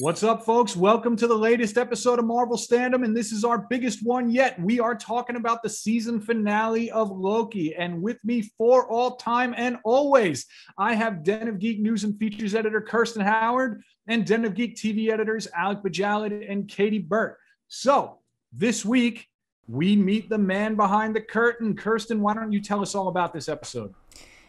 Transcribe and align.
What's 0.00 0.22
up, 0.22 0.44
folks? 0.44 0.76
Welcome 0.76 1.16
to 1.16 1.26
the 1.26 1.36
latest 1.36 1.76
episode 1.76 2.20
of 2.20 2.24
Marvel 2.24 2.56
Standom, 2.56 3.04
and 3.04 3.16
this 3.16 3.32
is 3.32 3.42
our 3.42 3.66
biggest 3.68 4.06
one 4.06 4.30
yet. 4.30 4.56
We 4.62 4.78
are 4.78 4.94
talking 4.94 5.34
about 5.34 5.60
the 5.60 5.68
season 5.68 6.20
finale 6.20 6.88
of 6.92 7.10
Loki, 7.10 7.74
and 7.74 8.00
with 8.00 8.16
me 8.22 8.42
for 8.56 8.88
all 8.88 9.16
time 9.16 9.54
and 9.56 9.76
always, 9.84 10.46
I 10.78 10.94
have 10.94 11.24
Den 11.24 11.48
of 11.48 11.58
Geek 11.58 11.80
News 11.80 12.04
and 12.04 12.16
Features 12.16 12.54
editor 12.54 12.80
Kirsten 12.80 13.22
Howard 13.22 13.82
and 14.06 14.24
Den 14.24 14.44
of 14.44 14.54
Geek 14.54 14.76
TV 14.76 15.10
editors 15.10 15.48
Alec 15.52 15.82
Bojalad 15.82 16.48
and 16.48 16.68
Kayti 16.68 17.04
Burt. 17.04 17.36
So 17.66 18.20
this 18.52 18.84
week 18.84 19.26
we 19.66 19.96
meet 19.96 20.30
the 20.30 20.38
man 20.38 20.76
behind 20.76 21.16
the 21.16 21.22
curtain. 21.22 21.74
Kirsten, 21.74 22.20
why 22.20 22.34
don't 22.34 22.52
you 22.52 22.60
tell 22.60 22.82
us 22.82 22.94
all 22.94 23.08
about 23.08 23.32
this 23.32 23.48
episode? 23.48 23.92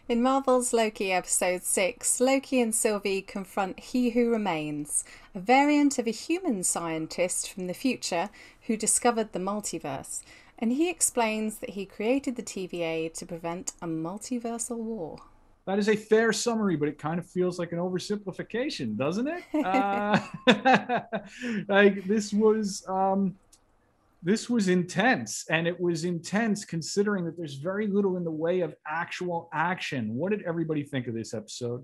In 0.09 0.23
Marvel's 0.23 0.73
Loki 0.73 1.12
episode 1.12 1.62
6, 1.62 2.20
Loki 2.20 2.59
and 2.59 2.73
Sylvie 2.73 3.22
confront 3.22 3.80
He 3.80 4.09
Who 4.09 4.31
Remains, 4.31 5.04
a 5.36 5.40
variant 5.40 6.00
of 6.00 6.08
a 6.08 6.12
human 6.12 6.63
scientist 6.63 7.54
from 7.54 7.67
the 7.67 7.76
future 7.76 8.31
who 8.64 8.76
discovered 8.76 9.34
the 9.34 9.40
multiverse, 9.40 10.23
and 10.58 10.72
he 10.72 10.90
explains 10.90 11.59
that 11.59 11.70
he 11.70 11.86
created 11.86 12.38
the 12.38 12.41
TVA 12.41 13.14
to 13.14 13.26
prevent 13.27 13.73
a 13.84 13.86
multiversal 13.86 14.77
war. 14.77 15.20
That 15.66 15.77
is 15.77 15.88
a 15.88 15.95
fair 15.95 16.34
summary, 16.34 16.76
but 16.76 16.89
it 16.89 16.98
kind 16.98 17.20
of 17.20 17.28
feels 17.28 17.59
like 17.59 17.72
an 17.72 17.78
oversimplification, 17.78 18.98
doesn't 18.98 19.28
it? 19.28 19.44
uh, 19.64 20.20
like 21.67 22.03
this 22.05 22.34
was 22.34 22.84
um, 22.88 23.36
this 24.22 24.50
was 24.50 24.68
intense 24.68 25.46
and 25.50 25.68
it 25.68 25.80
was 25.80 26.04
intense 26.04 26.66
considering 26.66 27.23
that 27.25 27.38
there's 27.38 27.56
very 27.56 27.88
little 27.88 28.17
in 28.17 28.23
the 28.23 28.31
way 28.31 28.61
of 28.61 28.76
actual 28.86 29.50
action. 29.53 30.14
What 30.16 30.31
did 30.31 30.44
everybody 30.44 30.84
think 30.84 31.08
of 31.08 31.14
this 31.14 31.34
episode? 31.34 31.84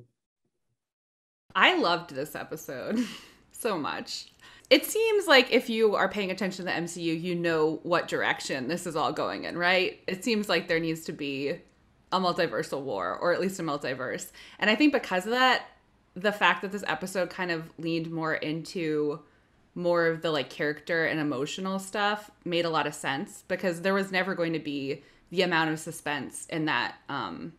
I 1.56 1.78
loved 1.78 2.14
this 2.14 2.36
episode 2.36 3.00
so 3.52 3.78
much. 3.78 4.34
It 4.70 4.86
seems 4.86 5.28
like 5.28 5.52
if 5.52 5.70
you 5.70 5.96
are 5.96 6.10
paying 6.10 6.32
attention 6.32 6.66
to 6.66 6.72
the 6.72 6.78
mcu 6.78 7.22
you 7.22 7.36
know 7.36 7.80
what 7.84 8.08
direction 8.08 8.68
this 8.68 8.86
is 8.86 8.96
all 8.96 9.14
going 9.14 9.46
in 9.46 9.58
right? 9.58 10.02
It 10.08 10.24
seems 10.24 10.50
like 10.50 10.68
there 10.68 10.80
needs 10.80 11.06
to 11.06 11.14
be 11.14 11.60
a 12.12 12.20
multiversal 12.20 12.82
war 12.82 13.18
or 13.18 13.34
at 13.34 13.40
least 13.40 13.60
a 13.60 13.64
multiverse. 13.64 14.32
And 14.60 14.70
i 14.70 14.76
think 14.76 14.92
because 14.92 15.26
of 15.26 15.32
that 15.32 15.68
the 16.16 16.32
fact 16.32 16.62
that 16.62 16.72
this 16.72 16.84
episode 16.88 17.30
kind 17.30 17.52
of 17.52 17.70
leaned 17.78 18.10
more 18.10 18.34
into 18.34 19.20
more 19.76 20.08
of 20.08 20.22
the 20.22 20.32
like 20.32 20.50
character 20.50 21.06
and 21.06 21.20
emotional 21.20 21.78
stuff 21.78 22.32
made 22.46 22.66
a 22.66 22.70
lot 22.70 22.88
of 22.88 22.96
sense 22.96 23.44
because 23.48 23.82
there 23.82 23.94
was 23.94 24.12
never 24.12 24.34
going 24.34 24.54
to 24.54 24.60
be 24.60 25.04
the 25.30 25.42
amount 25.42 25.70
of 25.70 25.80
suspense 25.80 26.48
in 26.50 26.66
that 26.66 26.96
um 27.10 27.52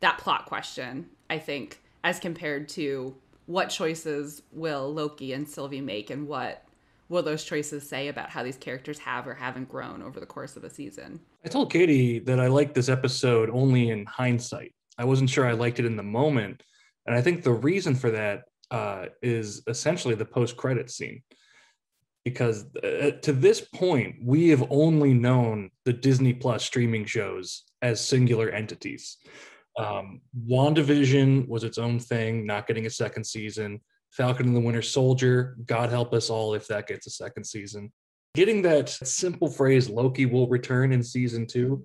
that 0.00 0.18
plot 0.18 0.46
question 0.46 1.06
i 1.28 1.38
think 1.38 1.80
as 2.02 2.18
compared 2.18 2.68
to 2.68 3.14
what 3.46 3.66
choices 3.66 4.42
will 4.50 4.92
loki 4.92 5.34
and 5.34 5.46
sylvie 5.46 5.80
make 5.80 6.08
and 6.08 6.26
what 6.26 6.64
will 7.08 7.22
those 7.22 7.44
choices 7.44 7.86
say 7.86 8.08
about 8.08 8.30
how 8.30 8.42
these 8.42 8.56
characters 8.56 8.98
have 8.98 9.26
or 9.26 9.34
haven't 9.34 9.68
grown 9.68 10.02
over 10.02 10.18
the 10.18 10.24
course 10.24 10.56
of 10.56 10.64
a 10.64 10.70
season. 10.70 11.20
I 11.44 11.48
told 11.48 11.70
Kayti 11.70 12.24
that 12.24 12.40
i 12.40 12.46
liked 12.46 12.74
this 12.74 12.88
episode 12.88 13.50
only 13.50 13.90
in 13.90 14.06
hindsight. 14.06 14.72
I 14.96 15.04
wasn't 15.04 15.28
sure 15.28 15.46
i 15.46 15.52
liked 15.52 15.78
it 15.78 15.84
in 15.84 15.96
the 15.96 16.02
moment 16.02 16.62
and 17.06 17.14
i 17.14 17.20
think 17.20 17.42
the 17.42 17.52
reason 17.52 17.94
for 17.94 18.10
that 18.10 18.44
uh, 18.70 19.06
is 19.20 19.62
essentially 19.66 20.14
the 20.14 20.24
post-credit 20.24 20.90
scene 20.90 21.22
because 22.24 22.66
uh, 22.76 23.12
to 23.22 23.32
this 23.32 23.60
point 23.60 24.16
we 24.22 24.48
have 24.48 24.64
only 24.70 25.12
known 25.12 25.70
the 25.84 25.92
disney 25.92 26.32
plus 26.32 26.64
streaming 26.64 27.04
shows 27.04 27.64
as 27.82 28.06
singular 28.06 28.48
entities. 28.50 29.18
Um, 29.78 30.20
wandavision 30.48 31.48
was 31.48 31.64
its 31.64 31.78
own 31.78 31.98
thing 31.98 32.46
not 32.46 32.66
getting 32.66 32.86
a 32.86 32.90
second 32.90 33.24
season. 33.24 33.80
Falcon 34.10 34.46
and 34.46 34.56
the 34.56 34.60
winter 34.60 34.82
soldier 34.82 35.56
god 35.66 35.90
help 35.90 36.12
us 36.12 36.30
all 36.30 36.54
if 36.54 36.66
that 36.68 36.86
gets 36.86 37.06
a 37.06 37.10
second 37.10 37.44
season. 37.44 37.92
Getting 38.34 38.62
that 38.62 38.88
simple 38.88 39.48
phrase 39.48 39.88
loki 39.88 40.26
will 40.26 40.48
return 40.48 40.92
in 40.92 41.02
season 41.02 41.46
two 41.46 41.84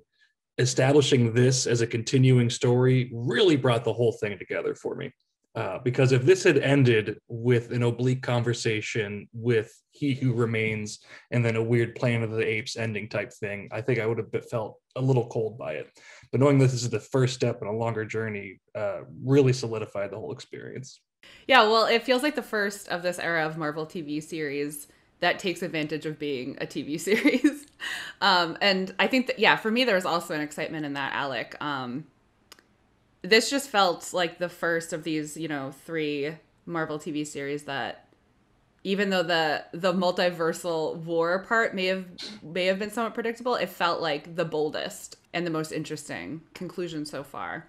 establishing 0.60 1.34
this 1.34 1.68
as 1.68 1.82
a 1.82 1.88
continuing 1.88 2.50
story 2.50 3.12
really 3.14 3.56
brought 3.56 3.84
the 3.84 3.94
whole 3.94 4.12
thing 4.14 4.38
together 4.40 4.74
for 4.74 4.96
me 4.96 5.12
uh, 5.58 5.80
because 5.80 6.12
if 6.12 6.22
this 6.22 6.44
had 6.44 6.60
ended 6.60 7.20
with 7.28 7.72
an 7.72 7.82
oblique 7.82 8.22
conversation 8.22 9.28
with 9.34 9.74
he 9.90 10.14
who 10.14 10.32
remains 10.32 11.00
and 11.32 11.44
then 11.44 11.56
a 11.56 11.64
weird 11.64 11.96
Planet 11.96 12.30
of 12.30 12.36
the 12.36 12.46
Apes 12.46 12.78
ending 12.78 13.10
type 13.10 13.34
thing, 13.34 13.68
I 13.72 13.82
think 13.82 13.98
I 13.98 14.06
would 14.06 14.20
have 14.20 14.50
felt 14.52 14.80
a 14.96 15.02
little 15.02 15.28
cold 15.30 15.58
by 15.58 15.74
it. 15.74 15.90
But 16.32 16.42
knowing 16.42 16.60
this 16.60 16.76
is 16.76 16.88
the 16.92 17.00
first 17.00 17.34
step 17.34 17.64
in 17.64 17.68
a 17.68 17.72
longer 17.72 18.06
journey 18.06 18.60
uh, 18.76 19.00
really 19.24 19.52
solidified 19.52 20.12
the 20.12 20.20
whole 20.20 20.32
experience. 20.32 21.02
Yeah, 21.48 21.64
well, 21.64 21.88
it 21.88 22.04
feels 22.04 22.22
like 22.22 22.36
the 22.36 22.44
first 22.44 22.88
of 22.90 23.02
this 23.02 23.18
era 23.18 23.44
of 23.44 23.58
Marvel 23.58 23.88
TV 23.88 24.22
series 24.22 24.86
that 25.22 25.40
takes 25.40 25.64
advantage 25.64 26.06
of 26.06 26.20
being 26.20 26.56
a 26.62 26.68
TV 26.68 27.00
series. 27.00 27.66
um, 28.22 28.60
and 28.62 28.94
I 29.00 29.08
think 29.08 29.26
that, 29.26 29.40
yeah, 29.40 29.56
for 29.56 29.72
me, 29.72 29.86
there 29.86 29.96
was 29.96 30.06
also 30.06 30.36
an 30.36 30.42
excitement 30.42 30.86
in 30.86 30.94
that, 30.94 31.14
Alec. 31.16 31.56
Um, 31.60 32.06
this 33.22 33.50
just 33.50 33.70
felt 33.70 34.14
like 34.14 34.38
the 34.38 34.50
first 34.50 34.94
of 34.94 35.04
these, 35.04 35.38
you 35.38 35.48
know, 35.48 35.72
three 35.86 36.36
Marvel 36.66 37.00
TV 37.00 37.26
series 37.26 37.64
that 37.64 38.08
even 38.84 39.10
though 39.10 39.24
the 39.24 39.66
the 39.74 39.94
multiversal 39.94 40.96
war 40.98 41.40
part 41.40 41.76
may 41.76 41.86
have 41.88 42.06
may 42.44 42.66
have 42.66 42.80
been 42.80 42.92
somewhat 42.92 43.14
predictable, 43.14 43.56
it 43.56 43.70
felt 43.70 44.02
like 44.02 44.36
the 44.36 44.46
boldest 44.46 45.18
and 45.34 45.46
the 45.46 45.52
most 45.52 45.72
interesting 45.72 46.42
conclusion 46.54 47.06
so 47.06 47.24
far. 47.24 47.68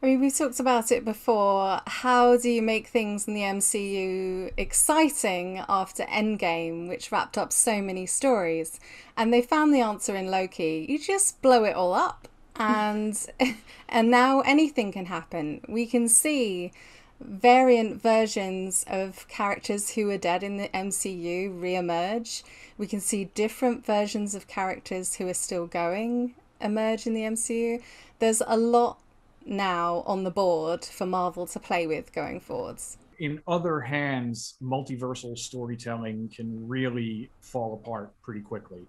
I 0.00 0.06
mean, 0.06 0.20
we've 0.20 0.36
talked 0.36 0.60
about 0.60 0.92
it 0.92 1.04
before. 1.04 1.80
How 1.86 2.36
do 2.36 2.48
you 2.48 2.62
make 2.62 2.86
things 2.86 3.26
in 3.26 3.34
the 3.34 3.40
MCU 3.40 4.52
exciting 4.56 5.64
after 5.68 6.04
Endgame, 6.04 6.88
which 6.88 7.10
wrapped 7.10 7.36
up 7.36 7.52
so 7.52 7.82
many 7.82 8.06
stories? 8.06 8.78
And 9.16 9.32
they 9.32 9.42
found 9.42 9.74
the 9.74 9.80
answer 9.80 10.14
in 10.14 10.30
Loki. 10.30 10.86
You 10.88 11.00
just 11.00 11.42
blow 11.42 11.64
it 11.64 11.74
all 11.74 11.94
up 11.94 12.28
and 12.58 13.26
and 13.88 14.10
now 14.10 14.40
anything 14.40 14.92
can 14.92 15.06
happen. 15.06 15.60
We 15.68 15.86
can 15.86 16.08
see 16.08 16.72
variant 17.20 18.00
versions 18.00 18.84
of 18.88 19.26
characters 19.28 19.90
who 19.90 20.08
are 20.10 20.18
dead 20.18 20.42
in 20.42 20.56
the 20.56 20.68
MCU 20.68 21.58
reemerge. 21.60 22.42
We 22.76 22.86
can 22.86 23.00
see 23.00 23.24
different 23.24 23.84
versions 23.84 24.34
of 24.34 24.46
characters 24.46 25.16
who 25.16 25.28
are 25.28 25.34
still 25.34 25.66
going 25.66 26.34
emerge 26.60 27.06
in 27.06 27.14
the 27.14 27.22
MCU. 27.22 27.82
There's 28.18 28.42
a 28.46 28.56
lot 28.56 28.98
now 29.44 30.02
on 30.06 30.24
the 30.24 30.30
board 30.30 30.84
for 30.84 31.06
Marvel 31.06 31.46
to 31.46 31.58
play 31.58 31.86
with 31.86 32.12
going 32.12 32.40
forwards. 32.40 32.98
In 33.18 33.40
other 33.48 33.80
hands, 33.80 34.54
multiversal 34.62 35.36
storytelling 35.36 36.30
can 36.34 36.68
really 36.68 37.30
fall 37.40 37.74
apart 37.74 38.12
pretty 38.22 38.40
quickly. 38.40 38.86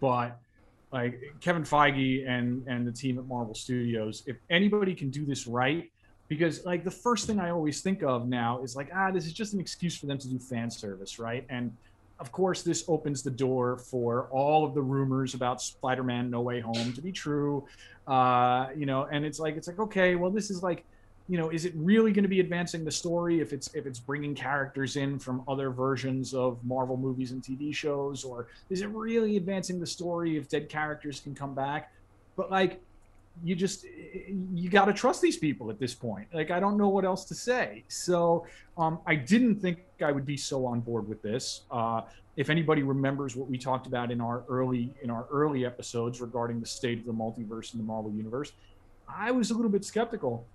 But 0.00 0.38
like 0.96 1.20
Kevin 1.40 1.62
Feige 1.62 2.28
and 2.28 2.66
and 2.66 2.86
the 2.86 2.92
team 2.92 3.18
at 3.18 3.26
Marvel 3.26 3.54
Studios, 3.54 4.22
if 4.26 4.36
anybody 4.48 4.94
can 4.94 5.10
do 5.10 5.24
this 5.26 5.46
right, 5.46 5.90
because 6.28 6.64
like 6.64 6.84
the 6.84 6.90
first 6.90 7.26
thing 7.26 7.38
I 7.38 7.50
always 7.50 7.82
think 7.82 8.02
of 8.02 8.26
now 8.26 8.62
is 8.62 8.74
like 8.74 8.88
ah 8.94 9.10
this 9.10 9.26
is 9.26 9.32
just 9.32 9.52
an 9.52 9.60
excuse 9.60 9.96
for 9.96 10.06
them 10.06 10.18
to 10.18 10.28
do 10.28 10.38
fan 10.38 10.70
service, 10.70 11.18
right? 11.18 11.44
And 11.50 11.70
of 12.18 12.32
course 12.32 12.62
this 12.62 12.84
opens 12.88 13.22
the 13.22 13.30
door 13.30 13.76
for 13.76 14.28
all 14.30 14.64
of 14.64 14.72
the 14.74 14.80
rumors 14.80 15.34
about 15.34 15.60
Spider-Man 15.60 16.30
No 16.30 16.40
Way 16.40 16.60
Home 16.60 16.92
to 16.94 17.02
be 17.02 17.12
true, 17.12 17.66
uh, 18.06 18.68
you 18.74 18.86
know, 18.86 19.06
and 19.12 19.24
it's 19.24 19.38
like 19.38 19.56
it's 19.56 19.68
like 19.68 19.78
okay, 19.78 20.14
well 20.14 20.30
this 20.30 20.50
is 20.50 20.62
like 20.62 20.84
you 21.28 21.36
know, 21.36 21.50
is 21.50 21.64
it 21.64 21.72
really 21.76 22.12
going 22.12 22.22
to 22.22 22.28
be 22.28 22.40
advancing 22.40 22.84
the 22.84 22.90
story 22.90 23.40
if 23.40 23.52
it's 23.52 23.74
if 23.74 23.86
it's 23.86 23.98
bringing 23.98 24.34
characters 24.34 24.96
in 24.96 25.18
from 25.18 25.42
other 25.48 25.70
versions 25.70 26.34
of 26.34 26.62
Marvel 26.64 26.96
movies 26.96 27.32
and 27.32 27.42
TV 27.42 27.74
shows, 27.74 28.22
or 28.22 28.46
is 28.70 28.80
it 28.80 28.88
really 28.88 29.36
advancing 29.36 29.80
the 29.80 29.86
story 29.86 30.36
if 30.36 30.48
dead 30.48 30.68
characters 30.68 31.20
can 31.20 31.34
come 31.34 31.54
back? 31.54 31.92
But 32.36 32.50
like, 32.50 32.80
you 33.42 33.56
just 33.56 33.84
you 33.84 34.70
got 34.70 34.84
to 34.84 34.92
trust 34.92 35.20
these 35.20 35.36
people 35.36 35.68
at 35.68 35.80
this 35.80 35.94
point. 35.94 36.28
Like, 36.32 36.52
I 36.52 36.60
don't 36.60 36.76
know 36.76 36.88
what 36.88 37.04
else 37.04 37.24
to 37.24 37.34
say. 37.34 37.82
So, 37.88 38.46
um, 38.78 39.00
I 39.04 39.16
didn't 39.16 39.56
think 39.56 39.78
I 40.04 40.12
would 40.12 40.26
be 40.26 40.36
so 40.36 40.64
on 40.64 40.80
board 40.80 41.08
with 41.08 41.22
this. 41.22 41.62
Uh, 41.72 42.02
if 42.36 42.50
anybody 42.50 42.82
remembers 42.82 43.34
what 43.34 43.48
we 43.48 43.58
talked 43.58 43.88
about 43.88 44.12
in 44.12 44.20
our 44.20 44.44
early 44.48 44.94
in 45.02 45.10
our 45.10 45.26
early 45.32 45.66
episodes 45.66 46.20
regarding 46.20 46.60
the 46.60 46.66
state 46.66 47.00
of 47.00 47.04
the 47.04 47.12
multiverse 47.12 47.74
in 47.74 47.80
the 47.80 47.84
Marvel 47.84 48.12
universe, 48.12 48.52
I 49.08 49.32
was 49.32 49.50
a 49.50 49.54
little 49.54 49.72
bit 49.72 49.84
skeptical 49.84 50.46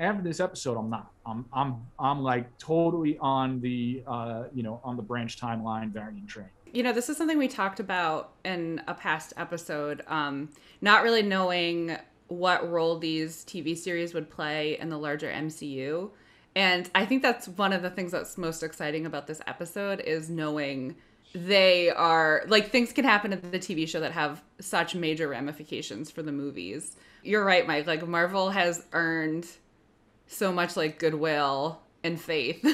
after 0.00 0.22
this 0.22 0.40
episode, 0.40 0.78
I'm 0.78 0.90
not. 0.90 1.12
I'm 1.26 1.44
I'm 1.52 1.86
I'm 1.98 2.22
like 2.22 2.58
totally 2.58 3.18
on 3.18 3.60
the 3.60 4.02
uh, 4.06 4.44
you 4.52 4.62
know 4.62 4.80
on 4.82 4.96
the 4.96 5.02
branch 5.02 5.38
timeline 5.38 5.92
variant 5.92 6.26
train. 6.26 6.48
You 6.72 6.82
know, 6.82 6.92
this 6.92 7.08
is 7.08 7.16
something 7.16 7.36
we 7.36 7.48
talked 7.48 7.80
about 7.80 8.32
in 8.44 8.80
a 8.88 8.94
past 8.94 9.34
episode. 9.36 10.02
Um, 10.06 10.48
not 10.80 11.02
really 11.02 11.22
knowing 11.22 11.96
what 12.28 12.68
role 12.70 12.98
these 12.98 13.44
TV 13.44 13.76
series 13.76 14.14
would 14.14 14.30
play 14.30 14.78
in 14.78 14.88
the 14.88 14.96
larger 14.96 15.30
MCU, 15.30 16.10
and 16.56 16.90
I 16.94 17.04
think 17.04 17.22
that's 17.22 17.48
one 17.48 17.72
of 17.72 17.82
the 17.82 17.90
things 17.90 18.12
that's 18.12 18.38
most 18.38 18.62
exciting 18.62 19.04
about 19.04 19.26
this 19.26 19.40
episode 19.46 20.00
is 20.00 20.30
knowing 20.30 20.96
they 21.34 21.90
are 21.90 22.42
like 22.48 22.70
things 22.70 22.92
can 22.92 23.04
happen 23.04 23.32
in 23.32 23.50
the 23.50 23.58
TV 23.58 23.86
show 23.86 24.00
that 24.00 24.12
have 24.12 24.42
such 24.60 24.94
major 24.94 25.28
ramifications 25.28 26.10
for 26.10 26.22
the 26.22 26.32
movies. 26.32 26.96
You're 27.22 27.44
right, 27.44 27.66
Mike. 27.66 27.86
Like 27.86 28.06
Marvel 28.08 28.50
has 28.50 28.86
earned 28.92 29.46
so 30.30 30.52
much 30.52 30.76
like 30.76 30.98
goodwill 30.98 31.80
and 32.04 32.20
faith 32.20 32.64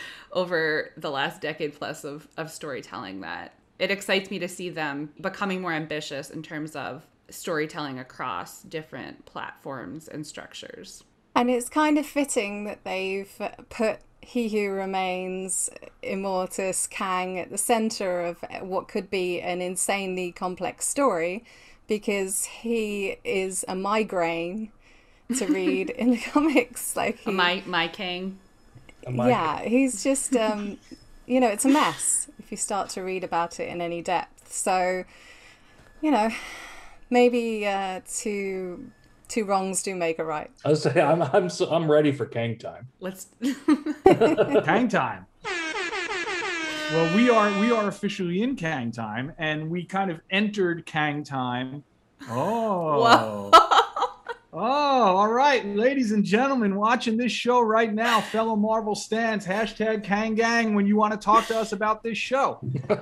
over 0.32 0.90
the 0.96 1.10
last 1.10 1.40
decade 1.40 1.74
plus 1.74 2.04
of, 2.04 2.26
of 2.36 2.50
storytelling 2.50 3.20
that 3.20 3.54
it 3.78 3.90
excites 3.90 4.30
me 4.30 4.38
to 4.38 4.48
see 4.48 4.70
them 4.70 5.12
becoming 5.20 5.60
more 5.60 5.72
ambitious 5.72 6.30
in 6.30 6.42
terms 6.42 6.74
of 6.74 7.06
storytelling 7.28 7.98
across 7.98 8.62
different 8.62 9.24
platforms 9.24 10.08
and 10.08 10.26
structures. 10.26 11.04
And 11.34 11.50
it's 11.50 11.68
kind 11.68 11.98
of 11.98 12.06
fitting 12.06 12.64
that 12.64 12.84
they've 12.84 13.30
put 13.68 13.98
He 14.22 14.48
Who 14.48 14.70
Remains, 14.70 15.68
Immortus, 16.02 16.88
Kang 16.88 17.38
at 17.38 17.50
the 17.50 17.58
center 17.58 18.22
of 18.22 18.44
what 18.60 18.88
could 18.88 19.10
be 19.10 19.40
an 19.40 19.60
insanely 19.60 20.32
complex 20.32 20.86
story 20.86 21.44
because 21.86 22.44
he 22.44 23.18
is 23.22 23.64
a 23.68 23.76
migraine 23.76 24.72
to 25.34 25.46
read 25.46 25.90
in 25.90 26.10
the 26.10 26.18
comics. 26.32 26.96
Like 26.96 27.18
he, 27.18 27.30
my 27.30 27.62
my 27.66 27.88
king. 27.88 28.38
Yeah, 29.08 29.62
he's 29.62 30.02
just 30.02 30.34
um, 30.34 30.78
you 31.26 31.40
know, 31.40 31.48
it's 31.48 31.64
a 31.64 31.68
mess 31.68 32.28
if 32.38 32.50
you 32.50 32.56
start 32.56 32.88
to 32.90 33.02
read 33.02 33.24
about 33.24 33.60
it 33.60 33.68
in 33.68 33.80
any 33.80 34.02
depth. 34.02 34.52
So, 34.52 35.04
you 36.00 36.10
know, 36.10 36.30
maybe 37.10 37.66
uh, 37.66 38.00
two 38.08 38.90
two 39.28 39.44
wrongs 39.44 39.82
do 39.82 39.94
make 39.94 40.18
a 40.18 40.24
right. 40.24 40.50
I 40.64 40.70
was 40.70 40.82
say 40.84 41.00
I'm 41.00 41.22
I'm 41.22 41.48
so, 41.50 41.70
I'm 41.70 41.90
ready 41.90 42.12
for 42.12 42.26
Kang 42.26 42.58
time. 42.58 42.88
Let's 43.00 43.28
Kang 44.04 44.88
time. 44.88 45.26
Well, 46.92 47.16
we 47.16 47.28
are 47.28 47.58
we 47.60 47.72
are 47.72 47.88
officially 47.88 48.42
in 48.42 48.54
Kang 48.54 48.92
time, 48.92 49.32
and 49.38 49.68
we 49.70 49.84
kind 49.84 50.10
of 50.10 50.20
entered 50.30 50.86
Kang 50.86 51.24
time. 51.24 51.82
Oh. 52.30 53.50
Oh, 54.58 54.62
all 55.18 55.30
right, 55.30 55.66
ladies 55.66 56.12
and 56.12 56.24
gentlemen, 56.24 56.76
watching 56.76 57.18
this 57.18 57.30
show 57.30 57.60
right 57.60 57.92
now, 57.92 58.22
fellow 58.22 58.56
Marvel 58.56 58.94
stands, 58.94 59.46
hashtag 59.46 60.02
Kang 60.02 60.34
Gang 60.34 60.74
when 60.74 60.86
you 60.86 60.96
want 60.96 61.12
to 61.12 61.18
talk 61.18 61.46
to 61.48 61.58
us 61.58 61.72
about 61.72 62.02
this 62.02 62.16
show. 62.16 62.58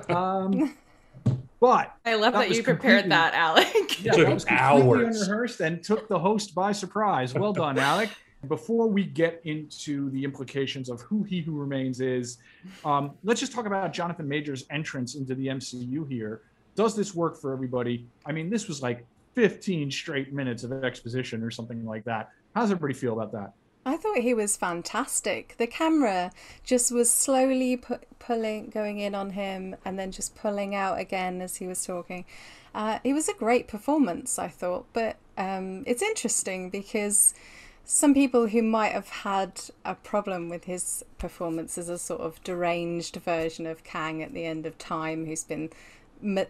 Um, 0.09 0.75
but 1.61 1.95
I 2.03 2.15
love 2.15 2.33
that, 2.33 2.49
that 2.49 2.51
you 2.53 2.61
prepared 2.61 3.09
that, 3.09 3.33
Alec. 3.35 4.03
Yeah, 4.03 4.17
that 4.17 4.33
was 4.33 4.43
completely 4.43 5.05
unrehearsed 5.05 5.61
and 5.61 5.81
took 5.81 6.09
the 6.09 6.19
host 6.19 6.53
by 6.53 6.73
surprise. 6.73 7.33
Well 7.33 7.53
done, 7.53 7.79
Alec. 7.79 8.09
Before 8.49 8.87
we 8.87 9.05
get 9.05 9.39
into 9.45 10.09
the 10.09 10.25
implications 10.25 10.89
of 10.89 10.99
who 11.03 11.23
He 11.23 11.39
Who 11.39 11.53
Remains 11.53 12.01
is, 12.01 12.37
um, 12.83 13.11
let's 13.23 13.39
just 13.39 13.53
talk 13.53 13.65
about 13.65 13.93
Jonathan 13.93 14.27
Majors' 14.27 14.65
entrance 14.71 15.15
into 15.15 15.33
the 15.33 15.47
MCU 15.47 16.05
here. 16.11 16.41
Does 16.75 16.97
this 16.97 17.15
work 17.15 17.39
for 17.39 17.53
everybody? 17.53 18.05
I 18.25 18.33
mean, 18.33 18.49
this 18.49 18.67
was 18.67 18.81
like 18.81 19.05
15 19.35 19.91
straight 19.91 20.33
minutes 20.33 20.63
of 20.63 20.71
exposition 20.83 21.43
or 21.43 21.51
something 21.51 21.85
like 21.85 22.05
that. 22.05 22.29
How's 22.55 22.71
everybody 22.71 22.93
feel 22.93 23.13
about 23.13 23.31
that? 23.33 23.53
I 23.85 23.97
thought 23.97 24.17
he 24.17 24.33
was 24.33 24.57
fantastic. 24.57 25.55
The 25.57 25.67
camera 25.67 26.31
just 26.63 26.91
was 26.91 27.11
slowly 27.11 27.77
pu- 27.77 27.99
pulling, 28.17 28.71
going 28.71 28.97
in 28.97 29.13
on 29.13 29.31
him, 29.31 29.75
and 29.85 29.99
then 29.99 30.11
just 30.11 30.35
pulling 30.35 30.73
out 30.73 30.99
again 30.99 31.39
as 31.39 31.57
he 31.57 31.67
was 31.67 31.85
talking. 31.85 32.25
Uh, 32.73 32.97
it 33.03 33.13
was 33.13 33.29
a 33.29 33.33
great 33.33 33.67
performance, 33.67 34.39
I 34.39 34.47
thought, 34.47 34.87
but 34.91 35.17
um, 35.37 35.83
it's 35.85 36.01
interesting 36.01 36.71
because 36.71 37.35
some 37.83 38.15
people 38.15 38.47
who 38.47 38.63
might 38.63 38.93
have 38.93 39.09
had 39.09 39.61
a 39.83 39.93
problem 39.93 40.49
with 40.49 40.63
his 40.63 41.05
performance 41.19 41.77
as 41.77 41.87
a 41.87 41.99
sort 41.99 42.21
of 42.21 42.43
deranged 42.43 43.17
version 43.17 43.67
of 43.67 43.83
Kang 43.83 44.23
at 44.23 44.33
the 44.33 44.45
end 44.45 44.65
of 44.65 44.79
time, 44.79 45.27
who's 45.27 45.43
been 45.43 45.69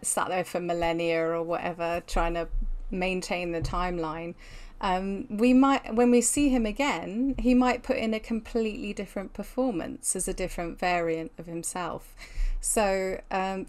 sat 0.00 0.28
there 0.28 0.44
for 0.44 0.58
millennia 0.58 1.22
or 1.22 1.42
whatever, 1.42 2.02
trying 2.06 2.32
to 2.32 2.48
maintain 2.90 3.52
the 3.52 3.60
timeline. 3.60 4.34
Um, 4.80 5.26
we 5.30 5.54
might, 5.54 5.94
when 5.94 6.10
we 6.10 6.20
see 6.20 6.50
him 6.50 6.66
again, 6.66 7.34
he 7.38 7.54
might 7.54 7.82
put 7.82 7.96
in 7.96 8.12
a 8.12 8.20
completely 8.20 8.92
different 8.92 9.32
performance 9.32 10.14
as 10.14 10.28
a 10.28 10.34
different 10.34 10.78
variant 10.78 11.32
of 11.38 11.46
himself. 11.46 12.14
So, 12.60 13.20
um, 13.30 13.66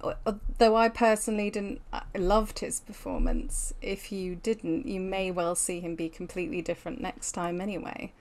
though 0.58 0.76
I 0.76 0.90
personally 0.90 1.50
didn't 1.50 1.82
uh, 1.94 2.02
loved 2.16 2.60
his 2.60 2.80
performance, 2.80 3.74
if 3.82 4.12
you 4.12 4.36
didn't, 4.36 4.88
you 4.88 5.00
may 5.00 5.30
well 5.32 5.56
see 5.56 5.80
him 5.80 5.96
be 5.96 6.10
completely 6.10 6.62
different 6.62 7.00
next 7.00 7.34
time 7.34 7.62
anyway. 7.62 8.12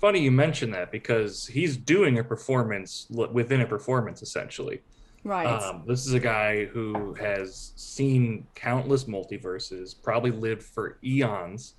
Funny 0.00 0.20
you 0.20 0.30
mention 0.30 0.70
that 0.70 0.90
because 0.90 1.46
he's 1.48 1.76
doing 1.76 2.18
a 2.18 2.24
performance 2.24 3.06
within 3.10 3.60
a 3.60 3.66
performance 3.66 4.22
essentially. 4.22 4.80
Right. 5.24 5.46
Um, 5.46 5.84
this 5.86 6.06
is 6.06 6.12
a 6.12 6.20
guy 6.20 6.66
who 6.66 7.14
has 7.14 7.72
seen 7.76 8.46
countless 8.54 9.04
multiverses, 9.04 9.94
probably 10.00 10.30
lived 10.30 10.62
for 10.62 10.98
eons. 11.02 11.74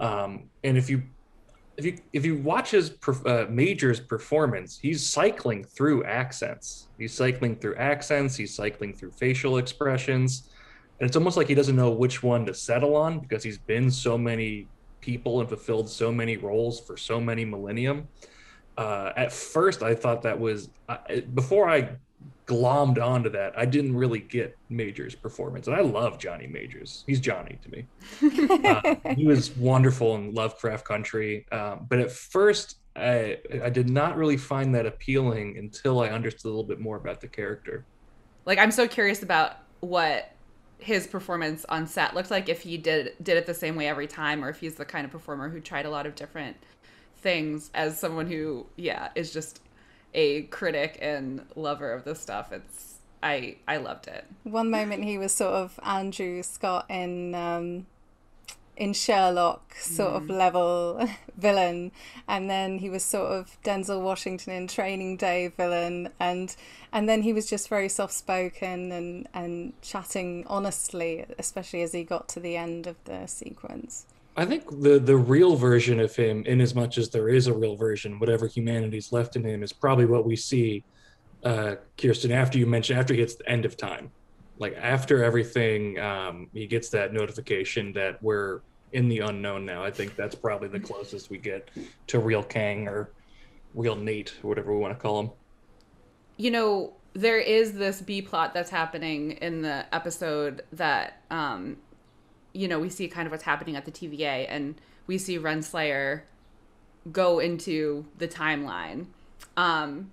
Um, 0.00 0.50
and 0.64 0.76
if 0.76 0.90
you 0.90 1.02
if 1.76 1.86
you 1.86 1.98
if 2.12 2.26
you 2.26 2.38
watch 2.38 2.72
his 2.72 2.92
uh, 3.26 3.46
Majors' 3.48 4.00
performance, 4.00 4.76
he's 4.76 5.06
cycling 5.06 5.62
through 5.62 6.04
accents. 6.04 6.88
He's 6.98 7.14
cycling 7.14 7.56
through 7.56 7.76
accents. 7.76 8.34
He's 8.36 8.54
cycling 8.54 8.92
through 8.92 9.12
facial 9.12 9.58
expressions, 9.58 10.50
and 10.98 11.06
it's 11.06 11.16
almost 11.16 11.36
like 11.36 11.46
he 11.46 11.54
doesn't 11.54 11.76
know 11.76 11.90
which 11.90 12.24
one 12.24 12.44
to 12.46 12.54
settle 12.54 12.96
on 12.96 13.20
because 13.20 13.44
he's 13.44 13.58
been 13.58 13.90
so 13.90 14.18
many 14.18 14.66
people 15.00 15.40
and 15.40 15.48
fulfilled 15.48 15.88
so 15.88 16.10
many 16.10 16.36
roles 16.36 16.80
for 16.80 16.96
so 16.96 17.20
many 17.20 17.44
millennium. 17.44 18.08
Uh, 18.76 19.12
at 19.16 19.32
first, 19.32 19.82
I 19.82 19.94
thought 19.94 20.22
that 20.22 20.38
was 20.38 20.70
uh, 20.88 20.96
before 21.34 21.68
I 21.68 21.90
glommed 22.50 23.00
onto 23.00 23.30
that. 23.30 23.56
I 23.56 23.64
didn't 23.64 23.96
really 23.96 24.18
get 24.18 24.58
Majors' 24.68 25.14
performance, 25.14 25.68
and 25.68 25.76
I 25.76 25.80
love 25.80 26.18
Johnny 26.18 26.48
Majors. 26.48 27.04
He's 27.06 27.20
Johnny 27.20 27.58
to 27.62 27.70
me. 27.70 27.86
uh, 28.64 28.96
he 29.14 29.24
was 29.24 29.56
wonderful 29.56 30.16
in 30.16 30.34
Lovecraft 30.34 30.84
Country, 30.84 31.46
um, 31.52 31.86
but 31.88 32.00
at 32.00 32.10
first 32.10 32.78
I 32.96 33.38
I 33.62 33.70
did 33.70 33.88
not 33.88 34.16
really 34.16 34.36
find 34.36 34.74
that 34.74 34.84
appealing 34.84 35.58
until 35.58 36.00
I 36.00 36.08
understood 36.08 36.46
a 36.46 36.48
little 36.48 36.64
bit 36.64 36.80
more 36.80 36.96
about 36.96 37.20
the 37.20 37.28
character. 37.28 37.84
Like 38.46 38.58
I'm 38.58 38.72
so 38.72 38.88
curious 38.88 39.22
about 39.22 39.58
what 39.78 40.32
his 40.78 41.06
performance 41.06 41.64
on 41.68 41.86
set 41.86 42.14
looked 42.14 42.30
like 42.30 42.48
if 42.48 42.62
he 42.62 42.76
did 42.76 43.14
did 43.22 43.36
it 43.36 43.46
the 43.46 43.54
same 43.54 43.76
way 43.76 43.86
every 43.86 44.06
time 44.06 44.44
or 44.44 44.48
if 44.48 44.58
he's 44.58 44.74
the 44.74 44.84
kind 44.84 45.04
of 45.04 45.12
performer 45.12 45.48
who 45.48 45.60
tried 45.60 45.86
a 45.86 45.90
lot 45.90 46.06
of 46.06 46.14
different 46.14 46.56
things 47.18 47.70
as 47.74 47.98
someone 47.98 48.26
who 48.26 48.66
yeah 48.76 49.10
is 49.14 49.32
just 49.32 49.60
a 50.14 50.42
critic 50.42 50.98
and 51.00 51.46
lover 51.54 51.92
of 51.92 52.04
this 52.04 52.20
stuff, 52.20 52.52
it's 52.52 52.98
I 53.22 53.56
I 53.68 53.76
loved 53.76 54.08
it. 54.08 54.26
One 54.44 54.70
moment 54.70 55.04
he 55.04 55.18
was 55.18 55.32
sort 55.32 55.54
of 55.54 55.78
Andrew 55.84 56.42
Scott 56.42 56.86
in 56.88 57.34
um, 57.34 57.86
in 58.76 58.94
Sherlock 58.94 59.74
sort 59.74 60.12
mm. 60.12 60.16
of 60.16 60.30
level 60.30 61.08
villain, 61.36 61.92
and 62.26 62.48
then 62.48 62.78
he 62.78 62.88
was 62.88 63.04
sort 63.04 63.30
of 63.30 63.58
Denzel 63.62 64.00
Washington 64.00 64.54
in 64.54 64.66
Training 64.66 65.18
Day 65.18 65.48
villain, 65.48 66.08
and 66.18 66.56
and 66.92 67.08
then 67.08 67.22
he 67.22 67.32
was 67.32 67.48
just 67.48 67.68
very 67.68 67.88
soft 67.88 68.14
spoken 68.14 68.90
and 68.90 69.28
and 69.34 69.74
chatting 69.82 70.44
honestly, 70.46 71.26
especially 71.38 71.82
as 71.82 71.92
he 71.92 72.04
got 72.04 72.28
to 72.30 72.40
the 72.40 72.56
end 72.56 72.86
of 72.86 72.96
the 73.04 73.26
sequence. 73.26 74.06
I 74.36 74.46
think 74.46 74.80
the 74.80 74.98
the 74.98 75.16
real 75.16 75.56
version 75.56 76.00
of 76.00 76.14
him, 76.14 76.44
in 76.46 76.60
as 76.60 76.74
much 76.74 76.98
as 76.98 77.10
there 77.10 77.28
is 77.28 77.46
a 77.46 77.52
real 77.52 77.76
version, 77.76 78.18
whatever 78.18 78.46
humanity's 78.46 79.12
left 79.12 79.36
in 79.36 79.44
him, 79.44 79.62
is 79.62 79.72
probably 79.72 80.06
what 80.06 80.24
we 80.24 80.36
see, 80.36 80.84
uh, 81.44 81.76
Kirsten. 81.98 82.32
After 82.32 82.58
you 82.58 82.66
mentioned, 82.66 82.98
after 82.98 83.12
he 83.14 83.20
hits 83.20 83.34
the 83.34 83.48
end 83.48 83.64
of 83.64 83.76
time, 83.76 84.10
like 84.58 84.76
after 84.76 85.24
everything, 85.24 85.98
um, 85.98 86.48
he 86.52 86.66
gets 86.66 86.88
that 86.90 87.12
notification 87.12 87.92
that 87.94 88.22
we're 88.22 88.60
in 88.92 89.08
the 89.08 89.20
unknown 89.20 89.64
now. 89.64 89.82
I 89.82 89.90
think 89.90 90.16
that's 90.16 90.34
probably 90.34 90.68
the 90.68 90.80
closest 90.80 91.30
we 91.30 91.38
get 91.38 91.70
to 92.08 92.18
real 92.18 92.42
Kang 92.42 92.88
or 92.88 93.10
real 93.74 93.96
Nate, 93.96 94.34
whatever 94.42 94.72
we 94.74 94.80
want 94.80 94.96
to 94.96 95.00
call 95.00 95.20
him. 95.20 95.30
You 96.36 96.50
know, 96.50 96.92
there 97.12 97.38
is 97.38 97.72
this 97.72 98.00
B 98.00 98.22
plot 98.22 98.54
that's 98.54 98.70
happening 98.70 99.32
in 99.32 99.62
the 99.62 99.86
episode 99.94 100.62
that 100.72 101.22
um, 101.30 101.76
you 102.52 102.68
know, 102.68 102.80
we 102.80 102.88
see 102.88 103.08
kind 103.08 103.26
of 103.26 103.32
what's 103.32 103.44
happening 103.44 103.76
at 103.76 103.84
the 103.84 103.92
TVA 103.92 104.46
and 104.48 104.80
we 105.06 105.18
see 105.18 105.38
Renslayer 105.38 106.22
go 107.10 107.38
into 107.38 108.06
the 108.18 108.28
timeline. 108.28 109.06
Um, 109.56 110.10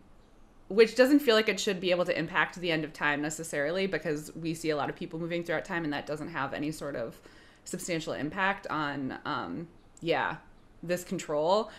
which 0.69 0.95
doesn't 0.95 1.19
feel 1.19 1.35
like 1.35 1.47
it 1.47 1.59
should 1.59 1.79
be 1.79 1.91
able 1.91 2.05
to 2.05 2.17
impact 2.17 2.55
the 2.59 2.71
end 2.71 2.83
of 2.83 2.91
time 2.91 3.21
necessarily 3.21 3.87
because 3.87 4.31
we 4.35 4.53
see 4.53 4.69
a 4.69 4.75
lot 4.75 4.89
of 4.89 4.95
people 4.95 5.19
moving 5.19 5.43
throughout 5.43 5.63
time 5.63 5.83
and 5.83 5.93
that 5.93 6.05
doesn't 6.05 6.29
have 6.29 6.53
any 6.53 6.71
sort 6.71 6.95
of 6.95 7.19
substantial 7.63 8.13
impact 8.13 8.67
on 8.67 9.17
um, 9.25 9.67
yeah 10.01 10.37
this 10.83 11.03
control 11.03 11.71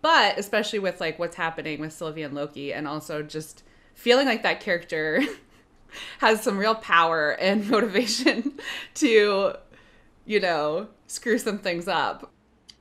but 0.00 0.38
especially 0.38 0.78
with 0.78 1.00
like 1.00 1.18
what's 1.18 1.36
happening 1.36 1.80
with 1.80 1.92
sylvie 1.92 2.22
and 2.22 2.34
loki 2.34 2.72
and 2.72 2.88
also 2.88 3.22
just 3.22 3.62
feeling 3.94 4.26
like 4.26 4.42
that 4.42 4.60
character 4.60 5.22
has 6.18 6.42
some 6.42 6.58
real 6.58 6.74
power 6.74 7.32
and 7.32 7.68
motivation 7.70 8.54
to, 8.94 9.54
you 10.24 10.40
know, 10.40 10.88
screw 11.06 11.38
some 11.38 11.58
things 11.58 11.88
up. 11.88 12.32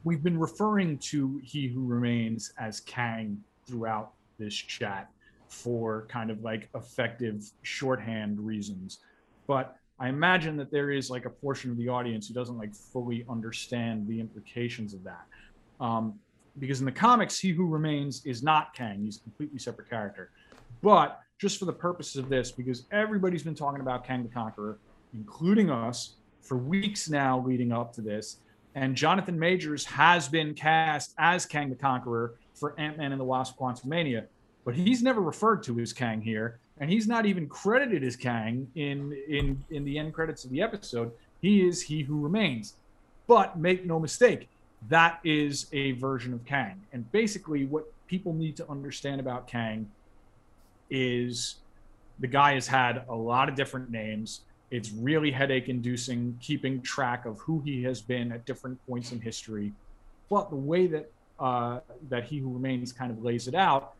We've 0.03 0.23
been 0.23 0.39
referring 0.39 0.97
to 0.99 1.39
He 1.43 1.67
Who 1.67 1.85
Remains 1.85 2.53
as 2.57 2.79
Kang 2.81 3.43
throughout 3.67 4.13
this 4.39 4.53
chat 4.53 5.09
for 5.47 6.07
kind 6.07 6.31
of 6.31 6.41
like 6.43 6.69
effective 6.75 7.45
shorthand 7.61 8.39
reasons. 8.39 8.99
But 9.47 9.75
I 9.99 10.09
imagine 10.09 10.57
that 10.57 10.71
there 10.71 10.91
is 10.91 11.09
like 11.09 11.25
a 11.25 11.29
portion 11.29 11.69
of 11.69 11.77
the 11.77 11.87
audience 11.87 12.27
who 12.27 12.33
doesn't 12.33 12.57
like 12.57 12.73
fully 12.73 13.23
understand 13.29 14.07
the 14.07 14.19
implications 14.19 14.93
of 14.93 15.03
that. 15.03 15.25
Um, 15.79 16.15
because 16.57 16.79
in 16.79 16.85
the 16.85 16.91
comics, 16.91 17.37
He 17.37 17.51
Who 17.51 17.67
Remains 17.67 18.25
is 18.25 18.41
not 18.41 18.73
Kang. 18.73 19.03
He's 19.03 19.17
a 19.17 19.21
completely 19.21 19.59
separate 19.59 19.89
character. 19.89 20.31
But 20.81 21.20
just 21.41 21.57
for 21.57 21.65
the 21.65 21.73
purposes 21.73 22.17
of 22.17 22.29
this, 22.29 22.51
because 22.51 22.85
everybody's 22.91 23.41
been 23.41 23.55
talking 23.55 23.81
about 23.81 24.05
Kang 24.05 24.21
the 24.21 24.29
Conqueror, 24.29 24.77
including 25.15 25.71
us, 25.71 26.13
for 26.39 26.55
weeks 26.55 27.09
now 27.09 27.43
leading 27.45 27.71
up 27.71 27.91
to 27.93 28.01
this. 28.01 28.37
And 28.75 28.95
Jonathan 28.95 29.39
Majors 29.39 29.83
has 29.85 30.27
been 30.27 30.53
cast 30.53 31.15
as 31.17 31.47
Kang 31.47 31.69
the 31.69 31.75
Conqueror 31.75 32.35
for 32.53 32.79
Ant 32.79 32.99
Man 32.99 33.11
and 33.11 33.19
the 33.19 33.25
Wasp 33.25 33.57
Quantumania, 33.57 34.25
but 34.63 34.75
he's 34.75 35.01
never 35.01 35.19
referred 35.19 35.63
to 35.63 35.79
as 35.79 35.91
Kang 35.93 36.21
here, 36.21 36.59
and 36.79 36.91
he's 36.91 37.07
not 37.07 37.25
even 37.25 37.47
credited 37.47 38.03
as 38.03 38.15
Kang 38.15 38.67
in 38.75 39.11
in 39.27 39.63
in 39.71 39.83
the 39.83 39.97
end 39.97 40.13
credits 40.13 40.45
of 40.45 40.51
the 40.51 40.61
episode. 40.61 41.11
He 41.41 41.67
is 41.67 41.81
He 41.81 42.03
Who 42.03 42.19
Remains. 42.19 42.75
But 43.25 43.57
make 43.57 43.85
no 43.85 43.99
mistake, 43.99 44.47
that 44.89 45.19
is 45.23 45.67
a 45.73 45.93
version 45.93 46.33
of 46.33 46.45
Kang. 46.45 46.81
And 46.93 47.11
basically, 47.11 47.65
what 47.65 47.91
people 48.07 48.33
need 48.33 48.55
to 48.57 48.69
understand 48.69 49.19
about 49.19 49.47
Kang 49.47 49.89
is 50.91 51.55
the 52.19 52.27
guy 52.27 52.53
has 52.53 52.67
had 52.67 53.03
a 53.09 53.15
lot 53.15 53.49
of 53.49 53.55
different 53.55 53.89
names. 53.89 54.41
It's 54.69 54.91
really 54.91 55.31
headache 55.31 55.67
inducing 55.69 56.37
keeping 56.39 56.81
track 56.81 57.25
of 57.25 57.39
who 57.39 57.61
he 57.61 57.81
has 57.83 58.01
been 58.01 58.31
at 58.31 58.45
different 58.45 58.77
points 58.85 59.11
in 59.11 59.19
history. 59.19 59.73
But 60.29 60.49
the 60.49 60.55
way 60.55 60.85
that 60.87 61.11
uh, 61.39 61.79
that 62.09 62.25
He 62.25 62.37
Who 62.37 62.53
Remains 62.53 62.93
kind 62.93 63.11
of 63.11 63.23
lays 63.23 63.47
it 63.47 63.55
out 63.55 63.95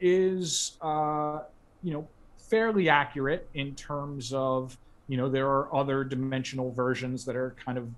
is, 0.00 0.78
uh, 0.80 1.40
you 1.82 1.92
know, 1.92 2.06
fairly 2.38 2.88
accurate 2.88 3.48
in 3.54 3.74
terms 3.74 4.32
of, 4.32 4.78
you 5.08 5.16
know, 5.16 5.28
there 5.28 5.48
are 5.48 5.74
other 5.74 6.04
dimensional 6.04 6.70
versions 6.70 7.24
that 7.24 7.34
are 7.34 7.56
kind 7.62 7.76
of, 7.76 7.88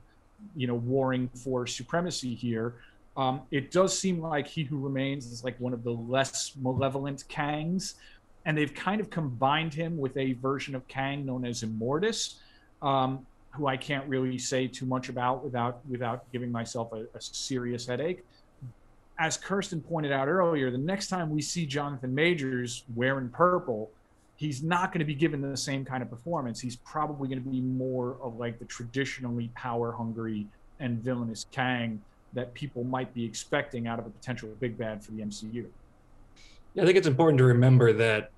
you 0.56 0.66
know, 0.66 0.74
warring 0.74 1.28
for 1.34 1.66
supremacy 1.66 2.34
here. 2.34 2.76
Um, 3.16 3.42
it 3.50 3.70
does 3.70 3.96
seem 3.98 4.20
like 4.20 4.46
He 4.46 4.62
Who 4.62 4.78
Remains 4.78 5.26
is 5.26 5.44
like 5.44 5.58
one 5.60 5.74
of 5.74 5.84
the 5.84 5.92
less 5.92 6.52
malevolent 6.56 7.24
Kangs, 7.28 7.94
and 8.48 8.58
they've 8.58 8.74
kind 8.74 9.00
of 9.00 9.10
combined 9.10 9.72
him 9.72 9.96
with 9.96 10.16
a 10.16 10.32
version 10.32 10.74
of 10.74 10.88
Kang 10.88 11.24
known 11.24 11.44
as 11.44 11.62
Immortus, 11.62 12.38
um, 12.82 13.24
who 13.50 13.68
I 13.68 13.76
can't 13.76 14.08
really 14.08 14.38
say 14.38 14.66
too 14.66 14.86
much 14.86 15.08
about 15.08 15.44
without 15.44 15.80
without 15.88 16.24
giving 16.32 16.50
myself 16.50 16.92
a, 16.92 17.04
a 17.14 17.20
serious 17.20 17.86
headache 17.86 18.24
as 19.18 19.36
Kirsten 19.36 19.80
pointed 19.80 20.12
out 20.12 20.28
earlier, 20.28 20.70
the 20.70 20.78
next 20.78 21.08
time 21.08 21.30
we 21.30 21.42
see 21.42 21.66
Jonathan 21.66 22.14
Majors 22.14 22.84
wearing 22.94 23.28
purple, 23.28 23.90
he's 24.36 24.62
not 24.62 24.92
going 24.92 25.00
to 25.00 25.04
be 25.04 25.14
given 25.14 25.40
the 25.40 25.56
same 25.56 25.84
kind 25.84 26.02
of 26.02 26.08
performance. 26.08 26.60
He's 26.60 26.76
probably 26.76 27.28
going 27.28 27.42
to 27.42 27.48
be 27.48 27.60
more 27.60 28.16
of 28.22 28.38
like 28.38 28.60
the 28.60 28.64
traditionally 28.64 29.50
power 29.56 29.90
hungry 29.92 30.46
and 30.78 31.02
villainous 31.02 31.46
Kang 31.50 32.00
that 32.34 32.54
people 32.54 32.84
might 32.84 33.12
be 33.12 33.24
expecting 33.24 33.88
out 33.88 33.98
of 33.98 34.06
a 34.06 34.10
potential 34.10 34.48
big 34.60 34.78
bad 34.78 35.02
for 35.02 35.10
the 35.10 35.22
MCU. 35.22 35.66
Yeah, 36.74 36.82
I 36.84 36.86
think 36.86 36.96
it's 36.96 37.08
important 37.08 37.38
to 37.38 37.44
remember 37.44 37.92
that 37.94 38.30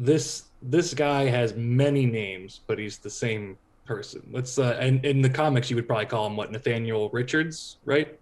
this 0.00 0.44
this 0.62 0.94
guy 0.94 1.24
has 1.24 1.54
many 1.54 2.06
names, 2.06 2.60
but 2.66 2.78
he's 2.78 2.98
the 2.98 3.10
same 3.10 3.56
person. 3.84 4.22
Let's 4.32 4.58
uh, 4.58 4.76
and 4.80 5.04
in 5.04 5.22
the 5.22 5.30
comics 5.30 5.70
you 5.70 5.76
would 5.76 5.86
probably 5.86 6.06
call 6.06 6.26
him 6.26 6.36
what 6.36 6.50
Nathaniel 6.50 7.08
Richards, 7.10 7.78
right? 7.84 8.18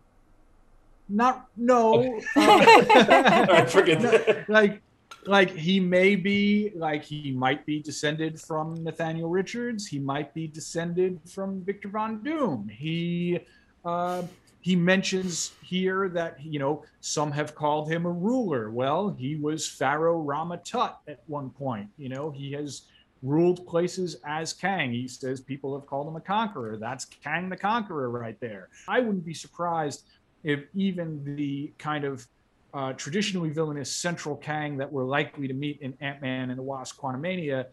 not 1.08 1.49
no 1.56 2.20
uh, 2.37 3.64
forget 3.66 4.00
that. 4.02 4.44
like 4.49 4.82
like 5.26 5.50
he 5.50 5.80
may 5.80 6.16
be 6.16 6.70
like 6.75 7.02
he 7.02 7.32
might 7.32 7.64
be 7.66 7.80
descended 7.80 8.40
from 8.40 8.82
Nathaniel 8.85 9.28
Richards. 9.28 9.87
He 9.87 9.99
might 9.99 10.32
be 10.35 10.47
descended 10.47 11.20
from 11.26 11.62
Victor 11.62 11.88
Von 11.88 12.23
Doom. 12.23 12.68
He 12.68 13.40
uh, 13.85 14.23
he 14.60 14.76
mentions 14.76 15.52
here 15.62 16.08
that 16.10 16.42
you 16.42 16.58
know 16.58 16.84
some 17.00 17.30
have 17.32 17.54
called 17.54 17.90
him 17.90 18.06
a 18.06 18.10
ruler. 18.10 18.70
Well, 18.70 19.10
he 19.10 19.36
was 19.36 19.68
Pharaoh 19.68 20.20
Rama 20.20 20.58
Tut 20.58 20.98
at 21.06 21.20
one 21.26 21.50
point. 21.50 21.88
You 21.96 22.08
know 22.08 22.30
he 22.30 22.52
has 22.52 22.82
ruled 23.22 23.66
places 23.66 24.16
as 24.24 24.52
Kang. 24.52 24.92
He 24.92 25.08
says 25.08 25.40
people 25.40 25.78
have 25.78 25.86
called 25.86 26.08
him 26.08 26.16
a 26.16 26.20
conqueror. 26.20 26.76
That's 26.76 27.04
Kang 27.04 27.48
the 27.48 27.56
Conqueror 27.56 28.10
right 28.10 28.38
there. 28.40 28.68
I 28.86 29.00
wouldn't 29.00 29.24
be 29.24 29.34
surprised 29.34 30.04
if 30.44 30.64
even 30.74 31.22
the 31.36 31.72
kind 31.78 32.04
of 32.04 32.26
uh, 32.74 32.92
traditionally 32.92 33.50
villainous 33.50 33.94
Central 33.94 34.36
Kang 34.36 34.76
that 34.76 34.92
we're 34.92 35.04
likely 35.04 35.48
to 35.48 35.54
meet 35.54 35.80
in 35.80 35.94
Ant 36.00 36.20
Man 36.20 36.50
and 36.50 36.58
the 36.58 36.62
Wasp 36.62 37.00
Quantumania, 37.00 37.66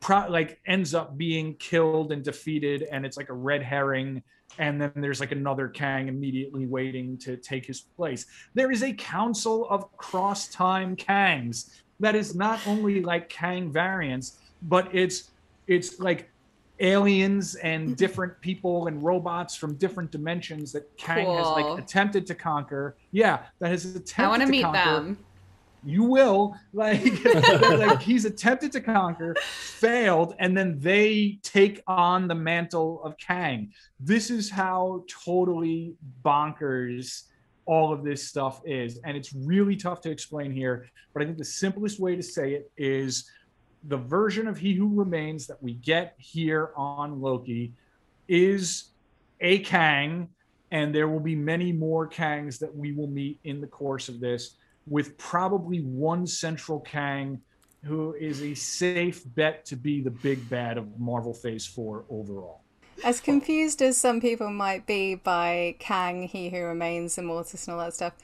pro- 0.00 0.28
like 0.28 0.60
ends 0.66 0.94
up 0.94 1.16
being 1.16 1.54
killed 1.54 2.12
and 2.12 2.22
defeated, 2.22 2.82
and 2.90 3.04
it's 3.04 3.16
like 3.16 3.28
a 3.28 3.34
red 3.34 3.62
herring. 3.62 4.22
And 4.58 4.80
then 4.80 4.92
there's 4.94 5.20
like 5.20 5.32
another 5.32 5.68
Kang 5.68 6.08
immediately 6.08 6.66
waiting 6.66 7.18
to 7.18 7.36
take 7.36 7.66
his 7.66 7.80
place. 7.80 8.26
There 8.54 8.70
is 8.70 8.82
a 8.82 8.92
council 8.92 9.66
of 9.68 9.94
cross 9.96 10.48
time 10.48 10.96
Kangs 10.96 11.70
that 12.00 12.14
is 12.14 12.34
not 12.34 12.64
only 12.66 13.02
like 13.02 13.28
Kang 13.28 13.70
variants, 13.70 14.38
but 14.62 14.94
it's 14.94 15.30
it's 15.66 15.98
like 15.98 16.30
aliens 16.78 17.54
and 17.56 17.86
mm-hmm. 17.86 17.94
different 17.94 18.38
people 18.40 18.86
and 18.86 19.02
robots 19.02 19.56
from 19.56 19.74
different 19.76 20.10
dimensions 20.10 20.72
that 20.72 20.94
Kang 20.96 21.24
cool. 21.24 21.36
has 21.36 21.46
like 21.46 21.82
attempted 21.82 22.26
to 22.26 22.34
conquer. 22.34 22.96
Yeah, 23.12 23.40
that 23.58 23.70
has 23.70 23.84
attempted. 23.84 24.24
I 24.24 24.28
want 24.28 24.42
to 24.42 24.48
meet 24.48 24.62
conquer. 24.62 24.78
them. 24.78 25.18
You 25.86 26.02
will 26.02 26.56
like, 26.72 27.24
like 27.24 28.02
he's 28.02 28.24
attempted 28.24 28.72
to 28.72 28.80
conquer, 28.80 29.36
failed, 29.40 30.34
and 30.38 30.56
then 30.56 30.78
they 30.80 31.38
take 31.42 31.82
on 31.86 32.28
the 32.28 32.34
mantle 32.34 33.02
of 33.04 33.16
Kang. 33.18 33.72
This 34.00 34.30
is 34.30 34.50
how 34.50 35.04
totally 35.24 35.94
bonkers 36.24 37.22
all 37.66 37.92
of 37.92 38.04
this 38.04 38.26
stuff 38.26 38.60
is, 38.64 38.98
and 39.04 39.16
it's 39.16 39.32
really 39.32 39.76
tough 39.76 40.00
to 40.02 40.10
explain 40.10 40.52
here. 40.52 40.88
But 41.14 41.22
I 41.22 41.26
think 41.26 41.38
the 41.38 41.44
simplest 41.44 41.98
way 41.98 42.16
to 42.16 42.22
say 42.22 42.54
it 42.54 42.70
is 42.76 43.30
the 43.88 43.96
version 43.96 44.48
of 44.48 44.58
He 44.58 44.74
Who 44.74 44.88
Remains 44.88 45.46
that 45.46 45.62
we 45.62 45.74
get 45.74 46.14
here 46.18 46.70
on 46.76 47.20
Loki 47.20 47.72
is 48.28 48.90
a 49.40 49.60
Kang, 49.60 50.28
and 50.70 50.94
there 50.94 51.08
will 51.08 51.20
be 51.20 51.36
many 51.36 51.72
more 51.72 52.08
Kangs 52.08 52.58
that 52.58 52.74
we 52.74 52.92
will 52.92 53.06
meet 53.06 53.38
in 53.44 53.60
the 53.60 53.66
course 53.66 54.08
of 54.08 54.20
this, 54.20 54.56
with 54.86 55.16
probably 55.18 55.80
one 55.80 56.26
central 56.26 56.80
Kang 56.80 57.40
who 57.84 58.14
is 58.14 58.42
a 58.42 58.54
safe 58.54 59.22
bet 59.34 59.64
to 59.66 59.76
be 59.76 60.00
the 60.00 60.10
big 60.10 60.48
bad 60.50 60.76
of 60.76 60.98
Marvel 60.98 61.32
Phase 61.32 61.66
4 61.66 62.04
overall. 62.10 62.62
As 63.04 63.20
confused 63.20 63.82
as 63.82 63.96
some 63.96 64.20
people 64.20 64.50
might 64.50 64.86
be 64.86 65.14
by 65.14 65.76
Kang, 65.78 66.26
He 66.26 66.48
Who 66.48 66.62
Remains, 66.62 67.16
Immortus, 67.16 67.68
and 67.68 67.74
all 67.74 67.84
that 67.84 67.94
stuff, 67.94 68.14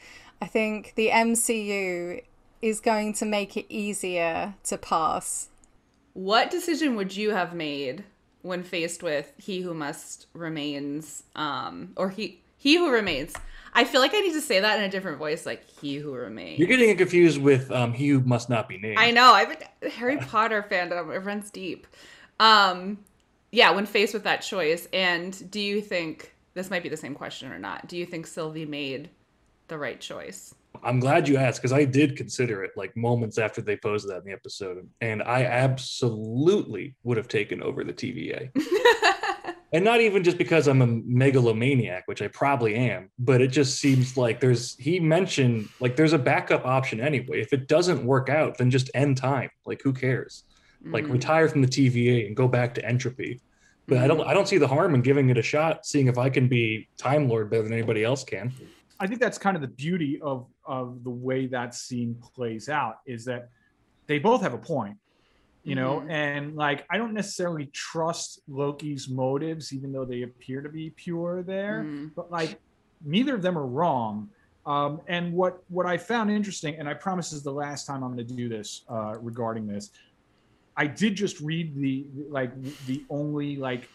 I 0.40 0.46
think 0.46 0.94
the 0.96 1.08
MCU 1.08 2.22
is 2.62 2.80
going 2.80 3.12
to 3.14 3.24
make 3.24 3.56
it 3.56 3.66
easier 3.68 4.54
to 4.64 4.78
pass 4.78 5.48
what 6.14 6.50
decision 6.50 6.94
would 6.96 7.16
you 7.16 7.30
have 7.30 7.54
made 7.54 8.04
when 8.42 8.62
faced 8.62 9.02
with 9.02 9.32
he 9.38 9.60
who 9.60 9.72
must 9.72 10.26
remains 10.34 11.22
um 11.36 11.92
or 11.96 12.10
he 12.10 12.40
he 12.56 12.76
who 12.76 12.90
remains 12.90 13.32
i 13.74 13.84
feel 13.84 14.00
like 14.00 14.14
i 14.14 14.20
need 14.20 14.32
to 14.32 14.40
say 14.40 14.60
that 14.60 14.78
in 14.78 14.84
a 14.84 14.88
different 14.88 15.18
voice 15.18 15.46
like 15.46 15.68
he 15.68 15.96
who 15.96 16.12
remains. 16.12 16.58
You're 16.58 16.68
getting 16.68 16.96
confused 16.96 17.40
with 17.40 17.70
um 17.70 17.92
he 17.92 18.08
who 18.08 18.20
must 18.20 18.48
not 18.48 18.68
be 18.68 18.78
named. 18.78 18.98
I 18.98 19.10
know. 19.10 19.32
I 19.34 19.44
think 19.44 19.92
harry 19.92 20.16
potter 20.16 20.64
fandom 20.68 21.14
it 21.14 21.20
runs 21.20 21.50
deep. 21.50 21.86
Um 22.40 22.98
yeah 23.50 23.70
when 23.70 23.86
faced 23.86 24.14
with 24.14 24.24
that 24.24 24.38
choice 24.38 24.88
and 24.92 25.50
do 25.50 25.60
you 25.60 25.80
think 25.80 26.34
this 26.54 26.70
might 26.70 26.82
be 26.82 26.88
the 26.88 26.96
same 26.96 27.14
question 27.14 27.52
or 27.52 27.58
not 27.58 27.86
do 27.86 27.96
you 27.96 28.06
think 28.06 28.26
sylvie 28.26 28.66
made 28.66 29.10
the 29.68 29.78
right 29.78 30.00
choice? 30.00 30.54
I'm 30.84 31.00
glad 31.00 31.28
you 31.28 31.36
asked 31.36 31.60
because 31.60 31.72
I 31.72 31.84
did 31.84 32.16
consider 32.16 32.62
it 32.64 32.72
like 32.76 32.96
moments 32.96 33.38
after 33.38 33.60
they 33.60 33.76
posed 33.76 34.08
that 34.08 34.18
in 34.18 34.24
the 34.24 34.32
episode, 34.32 34.86
and 35.00 35.22
I 35.22 35.44
absolutely 35.44 36.94
would 37.04 37.16
have 37.16 37.28
taken 37.28 37.62
over 37.62 37.84
the 37.84 37.92
TVA. 37.92 38.50
and 39.72 39.84
not 39.84 40.00
even 40.00 40.22
just 40.22 40.36
because 40.36 40.68
I'm 40.68 40.82
a 40.82 40.86
megalomaniac, 40.86 42.04
which 42.06 42.20
I 42.20 42.28
probably 42.28 42.74
am, 42.74 43.10
but 43.18 43.40
it 43.40 43.48
just 43.48 43.80
seems 43.80 44.16
like 44.16 44.38
there's 44.38 44.76
he 44.76 45.00
mentioned 45.00 45.68
like 45.80 45.96
there's 45.96 46.12
a 46.12 46.18
backup 46.18 46.66
option 46.66 47.00
anyway. 47.00 47.40
If 47.40 47.52
it 47.52 47.68
doesn't 47.68 48.04
work 48.04 48.28
out, 48.28 48.58
then 48.58 48.70
just 48.70 48.90
end 48.94 49.16
time. 49.16 49.50
Like 49.64 49.80
who 49.82 49.92
cares? 49.92 50.44
Mm-hmm. 50.82 50.92
Like 50.92 51.08
retire 51.08 51.48
from 51.48 51.62
the 51.62 51.68
TVA 51.68 52.26
and 52.26 52.36
go 52.36 52.48
back 52.48 52.74
to 52.74 52.84
entropy. 52.84 53.40
But 53.86 53.96
mm-hmm. 53.96 54.04
I 54.04 54.08
don't 54.08 54.20
I 54.28 54.34
don't 54.34 54.46
see 54.46 54.58
the 54.58 54.68
harm 54.68 54.94
in 54.94 55.00
giving 55.00 55.30
it 55.30 55.38
a 55.38 55.42
shot, 55.42 55.86
seeing 55.86 56.06
if 56.06 56.18
I 56.18 56.28
can 56.28 56.48
be 56.48 56.88
Time 56.98 57.28
Lord 57.28 57.50
better 57.50 57.62
than 57.62 57.72
anybody 57.72 58.04
else 58.04 58.24
can. 58.24 58.52
I 59.00 59.06
think 59.06 59.20
that's 59.20 59.38
kind 59.38 59.56
of 59.56 59.62
the 59.62 59.68
beauty 59.68 60.20
of 60.20 60.46
of 60.66 61.02
the 61.02 61.10
way 61.10 61.46
that 61.46 61.74
scene 61.74 62.14
plays 62.34 62.68
out 62.68 62.96
is 63.06 63.24
that 63.24 63.48
they 64.06 64.18
both 64.18 64.42
have 64.42 64.52
a 64.52 64.58
point, 64.58 64.96
you 65.64 65.74
know, 65.76 66.00
mm-hmm. 66.00 66.10
and 66.10 66.56
like 66.56 66.84
I 66.90 66.98
don't 66.98 67.14
necessarily 67.14 67.66
trust 67.66 68.40
Loki's 68.48 69.08
motives, 69.08 69.72
even 69.72 69.92
though 69.92 70.04
they 70.04 70.22
appear 70.22 70.60
to 70.60 70.68
be 70.68 70.90
pure 70.90 71.42
there, 71.42 71.84
mm-hmm. 71.84 72.08
but 72.16 72.30
like 72.30 72.60
neither 73.04 73.34
of 73.34 73.42
them 73.42 73.56
are 73.56 73.66
wrong. 73.66 74.28
Um, 74.66 75.00
and 75.08 75.32
what 75.32 75.62
what 75.68 75.86
I 75.86 75.96
found 75.96 76.30
interesting, 76.30 76.76
and 76.76 76.88
I 76.88 76.94
promise 76.94 77.30
this 77.30 77.38
is 77.38 77.44
the 77.44 77.52
last 77.52 77.86
time 77.86 78.02
I'm 78.02 78.14
going 78.14 78.26
to 78.26 78.34
do 78.34 78.48
this 78.48 78.82
uh, 78.88 79.16
regarding 79.20 79.66
this. 79.66 79.90
I 80.76 80.86
did 80.86 81.16
just 81.16 81.40
read 81.40 81.74
the 81.76 82.06
like 82.28 82.50
the 82.86 83.04
only 83.10 83.56
like 83.56 83.88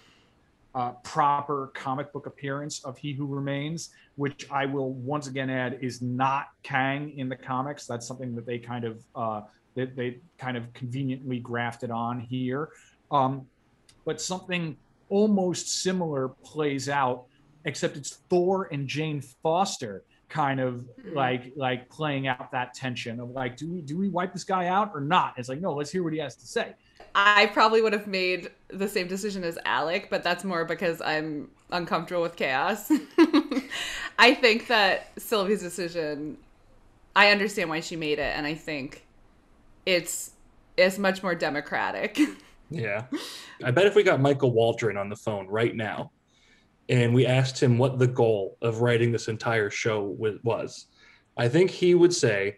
uh, 0.76 0.92
proper 1.04 1.72
comic 1.74 2.14
book 2.14 2.28
appearance 2.28 2.84
of 2.86 2.98
He 2.98 3.14
Who 3.14 3.26
Remains, 3.26 3.90
which 4.16 4.50
I 4.52 4.66
will 4.66 4.94
once 4.94 5.28
again 5.28 5.50
add 5.50 5.80
is 5.82 6.02
not 6.02 6.50
Kang 6.64 7.18
in 7.18 7.30
the 7.30 7.36
comics. 7.36 7.88
That's 7.88 8.08
something 8.08 8.36
that 8.36 8.46
they 8.46 8.60
kind 8.60 8.86
of 8.86 9.04
uh, 9.16 9.42
they, 9.78 9.86
they 9.86 10.20
kind 10.38 10.58
of 10.58 10.74
conveniently 10.74 11.40
grafted 11.40 11.92
on 11.92 12.20
here. 12.20 12.70
Um, 13.12 13.48
but 14.06 14.22
something 14.22 14.78
almost 15.10 15.82
similar 15.84 16.30
plays 16.44 16.90
out, 16.90 17.26
except 17.66 17.98
it's 17.98 18.20
Thor 18.30 18.68
and 18.72 18.88
Jane 18.88 19.22
Foster 19.22 20.04
kind 20.30 20.60
of 20.60 20.86
Hmm. 21.02 21.16
like 21.16 21.54
like 21.56 21.90
playing 21.90 22.28
out 22.28 22.52
that 22.52 22.74
tension 22.74 23.20
of 23.20 23.30
like, 23.32 23.56
do 23.58 23.72
we 23.72 23.82
do 23.82 23.98
we 23.98 24.10
wipe 24.10 24.34
this 24.34 24.44
guy 24.44 24.68
out 24.68 24.92
or 24.94 25.02
not? 25.02 25.36
It's 25.38 25.50
like, 25.50 25.62
no, 25.62 25.74
let's 25.74 25.92
hear 25.92 26.04
what 26.04 26.14
he 26.14 26.20
has 26.20 26.36
to 26.38 26.48
say. 26.48 26.76
I 27.16 27.48
probably 27.48 27.82
would 27.82 27.94
have 27.94 28.08
made 28.08 28.52
the 28.70 28.88
same 28.88 29.08
decision 29.08 29.44
as 29.44 29.58
Alec, 29.66 30.10
but 30.10 30.24
that's 30.24 30.44
more 30.44 30.66
because 30.66 31.02
I'm 31.02 31.50
uncomfortable 31.72 32.22
with 32.24 32.36
chaos. 32.36 32.92
I 34.20 34.34
think 34.36 34.68
that 34.68 35.12
Sylvie's 35.18 35.62
decision, 35.62 36.38
I 37.16 37.32
understand 37.32 37.70
why 37.70 37.80
she 37.80 37.96
made 37.96 38.20
it, 38.20 38.36
and 38.38 38.46
I 38.46 38.54
think 38.56 39.07
it's 39.88 40.32
it's 40.76 41.00
much 41.00 41.24
more 41.24 41.34
democratic. 41.34 42.20
Yeah. 42.70 43.06
I 43.64 43.72
bet 43.72 43.86
if 43.86 43.96
we 43.96 44.04
got 44.04 44.20
Michael 44.20 44.52
Waldron 44.52 44.98
on 44.98 45.08
the 45.08 45.16
phone 45.16 45.48
right 45.48 45.74
now 45.74 46.12
and 46.90 47.14
we 47.14 47.26
asked 47.26 47.64
him 47.64 47.78
what 47.78 47.98
the 47.98 48.08
goal 48.08 48.58
of 48.62 48.82
writing 48.82 49.14
this 49.14 49.30
entire 49.30 49.70
show 49.70 50.18
was, 50.44 50.88
I 51.38 51.48
think 51.48 51.72
he 51.72 51.96
would 51.96 52.14
say 52.14 52.58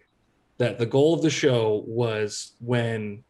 that 0.57 0.79
the 0.79 0.85
goal 0.87 1.13
of 1.13 1.21
the 1.21 1.29
show 1.29 1.83
was 1.85 2.53
when 2.59 3.23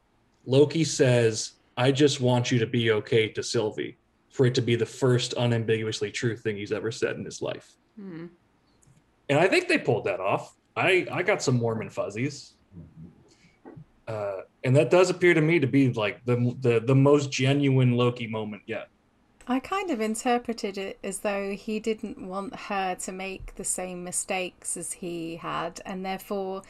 Loki 0.45 0.85
says, 0.85 1.55
I 1.75 1.91
just 1.91 2.21
want 2.21 2.49
you 2.49 2.59
to 2.59 2.65
be 2.65 2.91
okay 2.91 3.27
to 3.27 3.43
Sylvie, 3.43 3.97
for 4.29 4.45
it 4.45 4.55
to 4.55 4.61
be 4.61 4.77
the 4.77 4.85
first 4.85 5.33
unambiguously 5.33 6.11
true 6.11 6.37
thing 6.37 6.55
he's 6.55 6.71
ever 6.71 6.93
said 6.93 7.17
in 7.17 7.25
his 7.25 7.41
life. 7.41 7.73
Hmm. 7.99 8.27
And 9.27 9.37
I 9.37 9.49
think 9.49 9.67
they 9.67 9.79
pulled 9.79 10.05
that 10.05 10.21
off. 10.21 10.55
I, 10.77 11.05
I 11.11 11.23
got 11.23 11.41
some 11.41 11.59
warm 11.59 11.81
and 11.81 11.91
fuzzies. 11.91 12.53
Uh, 14.09 14.41
and 14.63 14.75
that 14.75 14.89
does 14.89 15.11
appear 15.11 15.35
to 15.35 15.41
me 15.41 15.59
to 15.59 15.67
be 15.67 15.93
like 15.93 16.25
the, 16.25 16.55
the 16.61 16.79
the 16.79 16.95
most 16.95 17.31
genuine 17.31 17.95
Loki 17.95 18.25
moment 18.25 18.63
yet. 18.65 18.89
I 19.47 19.59
kind 19.59 19.91
of 19.91 20.01
interpreted 20.01 20.77
it 20.77 20.97
as 21.03 21.19
though 21.19 21.53
he 21.53 21.79
didn't 21.79 22.19
want 22.19 22.55
her 22.55 22.95
to 22.95 23.11
make 23.11 23.55
the 23.55 23.63
same 23.63 24.03
mistakes 24.03 24.75
as 24.75 24.93
he 24.93 25.35
had, 25.35 25.79
and 25.85 26.03
therefore 26.03 26.63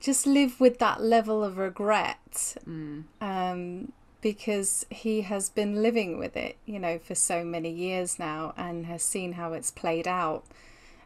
just 0.00 0.26
live 0.26 0.60
with 0.60 0.80
that 0.80 1.00
level 1.00 1.44
of 1.44 1.56
regret. 1.56 2.56
Um, 2.66 3.92
because 4.20 4.86
he 4.88 5.22
has 5.22 5.50
been 5.50 5.82
living 5.82 6.18
with 6.18 6.36
it, 6.36 6.56
you 6.64 6.78
know, 6.78 6.98
for 6.98 7.14
so 7.14 7.44
many 7.44 7.70
years 7.70 8.18
now 8.18 8.54
and 8.56 8.86
has 8.86 9.02
seen 9.02 9.32
how 9.32 9.52
it's 9.52 9.72
played 9.72 10.06
out 10.06 10.44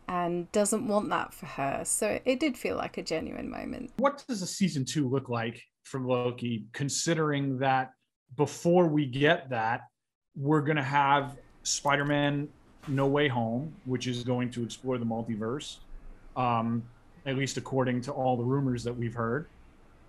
and 0.08 0.50
doesn't 0.52 0.86
want 0.86 1.08
that 1.10 1.34
for 1.34 1.46
her. 1.46 1.82
So 1.84 2.18
it 2.24 2.40
did 2.40 2.56
feel 2.56 2.76
like 2.76 2.98
a 2.98 3.02
genuine 3.02 3.50
moment. 3.50 3.92
What 3.96 4.24
does 4.28 4.42
a 4.42 4.46
season 4.46 4.84
two 4.84 5.08
look 5.08 5.28
like 5.28 5.62
from 5.82 6.06
Loki, 6.06 6.66
considering 6.72 7.58
that 7.58 7.92
before 8.36 8.86
we 8.86 9.06
get 9.06 9.48
that, 9.50 9.82
we're 10.36 10.60
gonna 10.60 10.82
have 10.82 11.36
Spider-Man 11.62 12.48
No 12.88 13.06
Way 13.06 13.28
Home, 13.28 13.72
which 13.84 14.06
is 14.06 14.22
going 14.22 14.50
to 14.52 14.62
explore 14.62 14.98
the 14.98 15.04
multiverse, 15.04 15.78
um, 16.36 16.82
at 17.24 17.36
least 17.36 17.56
according 17.56 18.00
to 18.02 18.12
all 18.12 18.36
the 18.36 18.44
rumors 18.44 18.84
that 18.84 18.96
we've 18.96 19.14
heard. 19.14 19.46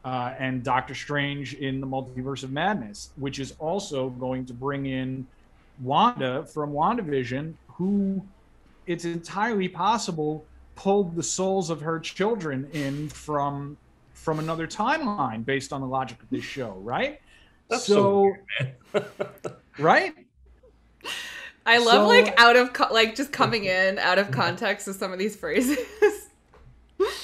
Uh, 0.06 0.34
and 0.40 0.64
Doctor 0.64 0.96
Strange 0.96 1.56
in 1.56 1.82
the 1.82 1.88
Multiverse 1.88 2.44
of 2.44 2.52
Madness, 2.52 3.12
which 3.18 3.40
is 3.40 3.56
also 3.60 4.10
going 4.12 4.46
to 4.46 4.54
bring 4.54 4.86
in 4.86 5.28
Wanda 5.82 6.46
from 6.46 6.72
WandaVision, 6.72 7.54
who 7.68 8.24
it's 8.88 9.06
entirely 9.06 9.68
possible 9.68 10.46
pulled 10.76 11.16
the 11.16 11.24
souls 11.24 11.70
of 11.70 11.82
her 11.82 12.00
children 12.00 12.70
in 12.74 13.10
from 13.10 13.78
from 14.14 14.40
another 14.40 14.68
timeline 14.68 15.46
based 15.46 15.72
on 15.72 15.82
the 15.82 15.88
logic 15.88 16.22
of 16.22 16.30
this 16.30 16.44
show, 16.44 16.72
right? 16.82 17.20
That's 17.70 17.86
so 17.86 18.34
right? 19.80 20.14
I 21.66 21.78
love 21.80 21.94
So- 22.04 22.08
like 22.08 22.40
out 22.40 22.56
of 22.56 22.74
co- 22.74 22.94
like 22.94 23.16
just 23.16 23.32
coming 23.32 23.66
in 23.66 24.00
out 24.00 24.20
of 24.20 24.32
context 24.32 24.88
of 24.88 24.96
some 24.96 25.12
of 25.12 25.20
these 25.20 25.36
phrases. 25.36 25.78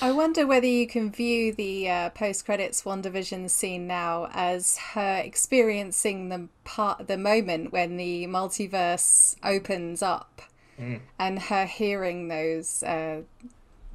I 0.02 0.12
wonder 0.12 0.46
whether 0.46 0.68
you 0.68 0.86
can 0.86 1.12
view 1.12 1.52
the 1.54 1.90
uh, 1.90 2.10
post-credits 2.10 2.84
WandaVision 2.84 3.50
scene 3.50 3.88
now 3.88 4.30
as 4.32 4.78
her 4.94 5.22
experiencing 5.24 6.30
the 6.30 6.48
part, 6.64 7.08
the 7.08 7.18
moment 7.18 7.72
when 7.72 7.98
the 7.98 8.28
multiverse 8.28 9.36
opens 9.44 10.04
up, 10.04 10.42
Mm. 10.84 11.00
and 11.20 11.40
her 11.40 11.66
hearing 11.66 12.28
those 12.28 12.84
uh, 12.84 13.22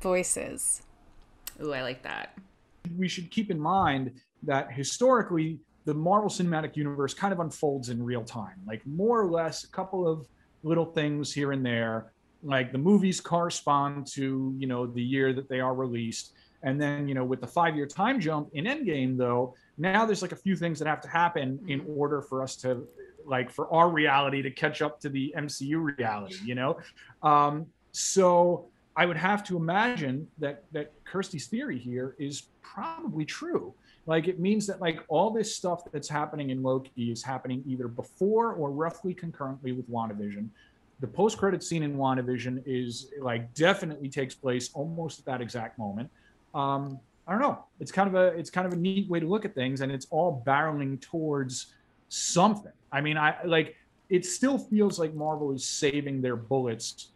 voices. 0.01 0.83
Ooh, 1.63 1.73
I 1.73 1.83
like 1.83 2.03
that. 2.03 2.39
we 2.97 3.09
should 3.09 3.31
keep 3.31 3.51
in 3.51 3.61
mind 3.61 4.13
that 4.43 4.73
historically 4.73 5.59
the 5.85 5.95
Marvel 5.95 6.31
Cinematic 6.31 6.77
Universe 6.77 7.15
kind 7.15 7.33
of 7.33 7.41
unfolds 7.41 7.89
in 7.89 8.03
real 8.03 8.23
time, 8.23 8.57
like 8.67 8.87
more 8.87 9.21
or 9.21 9.27
less 9.31 9.65
a 9.65 9.69
couple 9.69 10.07
of 10.07 10.27
little 10.63 10.85
things 10.87 11.33
here 11.33 11.53
and 11.53 11.65
there. 11.65 12.13
Like 12.43 12.73
the 12.73 12.79
movies 12.79 13.21
correspond 13.21 14.07
to 14.13 14.55
you 14.57 14.67
know 14.67 14.87
the 14.87 15.03
year 15.03 15.33
that 15.33 15.49
they 15.49 15.61
are 15.61 15.75
released, 15.75 16.33
and 16.63 16.81
then 16.81 17.09
you 17.09 17.15
know 17.15 17.25
with 17.25 17.41
the 17.41 17.47
five-year 17.47 17.87
time 17.87 18.21
jump 18.21 18.51
in 18.53 18.65
Endgame, 18.67 19.17
though 19.17 19.55
now 19.77 20.05
there's 20.07 20.23
like 20.23 20.33
a 20.33 20.37
few 20.37 20.55
things 20.57 20.79
that 20.79 20.87
have 20.87 21.01
to 21.01 21.09
happen 21.09 21.59
in 21.69 21.85
order 21.89 22.23
for 22.23 22.43
us 22.43 22.55
to 22.57 22.87
like 23.29 23.51
for 23.51 23.73
our 23.73 23.89
reality 23.91 24.43
to 24.43 24.51
catch 24.51 24.83
up 24.83 25.01
to 25.01 25.09
the 25.09 25.35
MCU 25.37 25.97
reality, 25.99 26.39
you 26.45 26.55
know. 26.55 26.79
Um, 27.23 27.67
so 27.93 28.67
I 28.97 29.07
would 29.07 29.17
have 29.17 29.45
to 29.45 29.57
imagine 29.57 30.27
that 30.39 30.65
that 30.73 30.93
Kirsty's 31.05 31.47
theory 31.47 31.79
here 31.79 32.17
is 32.19 32.45
probably 32.63 33.25
true. 33.25 33.75
Like 34.07 34.27
it 34.27 34.41
means 34.41 34.67
that 34.67 34.81
like 34.81 35.01
all 35.09 35.31
this 35.31 35.55
stuff 35.55 35.83
that's 35.93 36.09
happening 36.09 36.51
in 36.51 36.63
Loki 36.63 37.13
is 37.13 37.23
happening 37.23 37.63
either 37.67 37.89
before 37.89 38.55
or 38.55 38.71
roughly 38.71 39.13
concurrently 39.15 39.73
with 39.73 39.89
WandaVision. 39.91 40.49
The 41.01 41.07
post-credit 41.07 41.63
scene 41.63 41.83
in 41.83 41.97
WandaVision 41.97 42.63
is 42.67 43.11
like 43.21 43.53
definitely 43.55 44.09
takes 44.09 44.35
place 44.35 44.71
almost 44.75 45.21
at 45.21 45.25
that 45.27 45.41
exact 45.41 45.79
moment. 45.79 46.11
Um, 46.55 46.99
I 47.27 47.33
don't 47.33 47.43
know. 47.43 47.63
It's 47.79 47.93
kind 47.93 48.09
of 48.09 48.15
a 48.15 48.29
it's 48.39 48.49
kind 48.49 48.67
of 48.67 48.73
a 48.73 48.77
neat 48.77 49.09
way 49.09 49.21
to 49.21 49.27
look 49.27 49.45
at 49.45 49.55
things, 49.55 49.83
and 49.83 49.93
it's 49.93 50.07
all 50.11 50.43
barreling 50.47 51.01
towards 51.01 51.75
something. 52.09 52.73
I 52.91 53.01
mean, 53.01 53.17
I 53.17 53.37
like 53.45 53.77
it 54.09 54.25
still 54.25 54.59
feels 54.59 54.99
like 54.99 55.15
Marvel 55.15 55.53
is 55.53 55.65
saving 55.65 56.23
their 56.23 56.37
bullets 56.37 57.09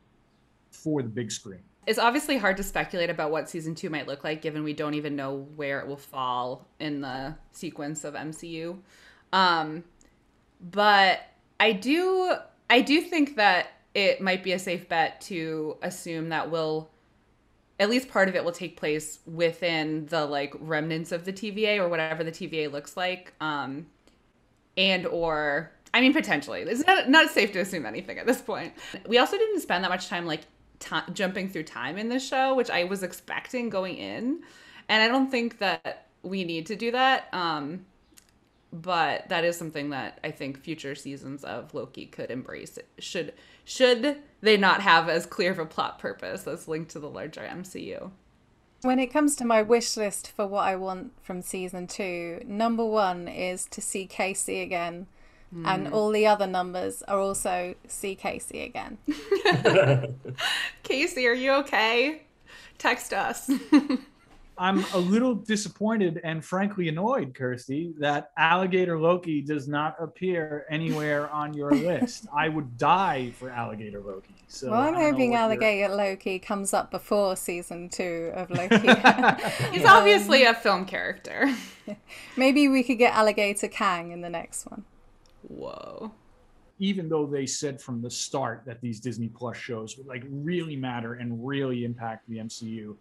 for 0.71 1.03
the 1.03 1.09
big 1.09 1.31
screen. 1.31 1.61
It's 1.87 1.99
obviously 1.99 2.39
hard 2.39 2.57
to 2.59 2.63
speculate 2.63 3.11
about 3.11 3.31
what 3.31 3.49
season 3.49 3.75
two 3.75 3.91
might 3.91 4.07
look 4.07 4.23
like, 4.23 4.41
given 4.41 4.63
we 4.63 4.73
don't 4.73 4.95
even 4.95 5.17
know 5.17 5.49
where 5.57 5.81
it 5.81 5.87
will 5.87 5.97
fall 5.97 6.69
in 6.79 7.01
the 7.01 7.35
sequence 7.51 8.05
of 8.05 8.15
MCU. 8.15 8.79
Um, 9.33 9.83
but 10.71 11.21
I 11.59 11.73
do, 11.73 12.35
I 12.71 12.83
do 12.83 13.01
think 13.01 13.37
that 13.37 13.69
it 13.95 14.21
might 14.21 14.45
be 14.45 14.53
a 14.53 14.59
safe 14.59 14.89
bet 14.89 15.21
to 15.23 15.77
assume 15.83 16.29
that 16.29 16.51
will, 16.51 16.91
at 17.81 17.91
least 17.91 18.09
part 18.09 18.29
of 18.29 18.37
it 18.37 18.45
will 18.45 18.53
take 18.53 18.77
place 18.77 19.19
within 19.27 20.07
the 20.07 20.25
like 20.25 20.55
remnants 20.61 21.11
of 21.11 21.25
the 21.25 21.33
TVA 21.33 21.79
or 21.79 21.89
whatever 21.89 22.23
the 22.23 22.31
TVA 22.31 22.71
looks 22.71 22.97
like. 22.97 23.33
Um, 23.41 23.87
and 24.77 25.07
or 25.07 25.71
I 25.95 26.01
mean 26.01 26.13
potentially. 26.13 26.63
It's 26.63 26.87
not 26.87 27.09
not 27.09 27.31
safe 27.31 27.53
to 27.53 27.61
assume 27.61 27.87
anything 27.87 28.19
at 28.19 28.27
this 28.27 28.41
point. 28.41 28.73
We 29.07 29.19
also 29.19 29.37
didn't 29.37 29.61
spend 29.61 29.85
that 29.85 29.91
much 29.91 30.09
time 30.09 30.27
like 30.27 30.43
ti 30.79 30.97
jumping 31.13 31.49
through 31.49 31.65
time 31.65 31.99
in 31.99 32.09
this 32.09 32.27
show, 32.27 32.55
which 32.55 32.71
I 32.71 32.85
was 32.85 33.03
expecting 33.03 33.71
going 33.71 33.97
in, 33.97 34.43
and 34.89 35.03
I 35.03 35.09
don't 35.09 35.31
think 35.31 35.59
that 35.59 36.09
we 36.23 36.45
need 36.45 36.67
to 36.67 36.77
do 36.77 36.91
that. 36.93 37.33
Um, 37.33 37.87
but 38.73 39.29
that 39.29 39.45
is 39.45 39.57
something 39.57 39.91
that 39.91 40.19
I 40.25 40.31
think 40.31 40.59
future 40.59 40.95
seasons 40.95 41.45
of 41.45 41.75
Loki 41.75 42.07
could 42.07 42.31
embrace. 42.31 42.79
Should 42.99 43.35
should 43.65 44.17
they 44.41 44.57
not 44.57 44.81
have 44.81 45.09
as 45.09 45.27
clear 45.27 45.53
of 45.53 45.59
a 45.59 45.67
plot 45.67 45.99
purpose 45.99 46.47
as 46.47 46.67
linked 46.67 46.91
to 46.93 46.99
the 46.99 47.11
larger 47.11 47.43
MCU? 47.43 48.11
When 48.83 48.99
it 48.99 49.13
comes 49.13 49.37
to 49.37 49.45
my 49.45 49.63
wish 49.63 49.97
list 49.97 50.31
for 50.31 50.47
what 50.47 50.65
I 50.65 50.77
want 50.77 51.13
from 51.23 51.41
season 51.41 51.87
two, 51.87 52.43
number 52.45 52.85
one 52.85 53.29
is 53.29 53.67
to 53.67 53.81
see 53.81 54.07
Casey 54.07 54.61
again. 54.61 55.07
And 55.67 55.89
hmm. 55.89 55.93
all 55.93 56.11
the 56.11 56.27
other 56.27 56.47
numbers 56.47 57.03
are 57.03 57.19
also 57.19 57.75
see 57.87 58.15
Casey 58.15 58.63
again. 58.63 58.97
Casey, 60.83 61.27
are 61.27 61.35
you 61.35 61.53
okay? 61.57 62.23
Text 62.79 63.13
us. 63.13 63.51
I'm 64.63 64.85
a 64.95 64.99
little 64.99 65.35
disappointed 65.35 66.21
and 66.23 66.45
frankly 66.45 66.87
annoyed, 66.89 67.35
Kirsty, 67.35 67.95
that 67.99 68.31
Alligator 68.39 68.97
Loki 68.97 69.41
does 69.43 69.67
not 69.67 69.97
appear 69.99 70.65
anywhere 70.71 71.29
on 71.31 71.53
your 71.53 71.73
list. 71.91 72.27
I 72.33 72.49
would 72.49 72.79
die 72.79 73.33
for 73.41 73.51
Alligator 73.51 74.01
Loki. 74.01 74.35
So 74.47 74.71
well, 74.71 74.81
I'm 74.81 74.83
I 74.83 74.91
don't 74.93 74.95
know 75.01 75.11
hoping 75.11 75.31
what 75.33 75.37
you're- 75.37 75.43
Alligator 75.43 75.95
Loki 75.97 76.39
comes 76.39 76.73
up 76.73 76.93
before 76.93 77.35
season 77.35 77.89
two 77.89 78.31
of 78.35 78.51
Loki. 78.59 78.77
He's 79.73 79.85
obviously 79.85 80.45
a 80.45 80.55
film 80.55 80.85
character. 80.85 81.53
Maybe 82.37 82.69
we 82.69 82.85
could 82.85 82.99
get 82.99 83.15
Alligator 83.15 83.67
Kang 83.67 84.13
in 84.13 84.21
the 84.21 84.31
next 84.31 84.67
one. 84.71 84.85
Whoa. 85.49 86.13
even 86.79 87.09
though 87.09 87.27
they 87.27 87.47
said 87.47 87.81
from 87.81 88.01
the 88.01 88.11
start 88.11 88.63
that 88.65 88.81
these 88.81 89.01
Disney 89.01 89.27
Plus 89.29 89.57
shows 89.57 89.99
would 89.99 90.07
like 90.07 90.23
really 90.31 90.77
matter 90.77 91.15
and 91.15 91.45
really 91.45 91.85
impact 91.85 92.29
the 92.29 92.37
MCU, 92.39 92.95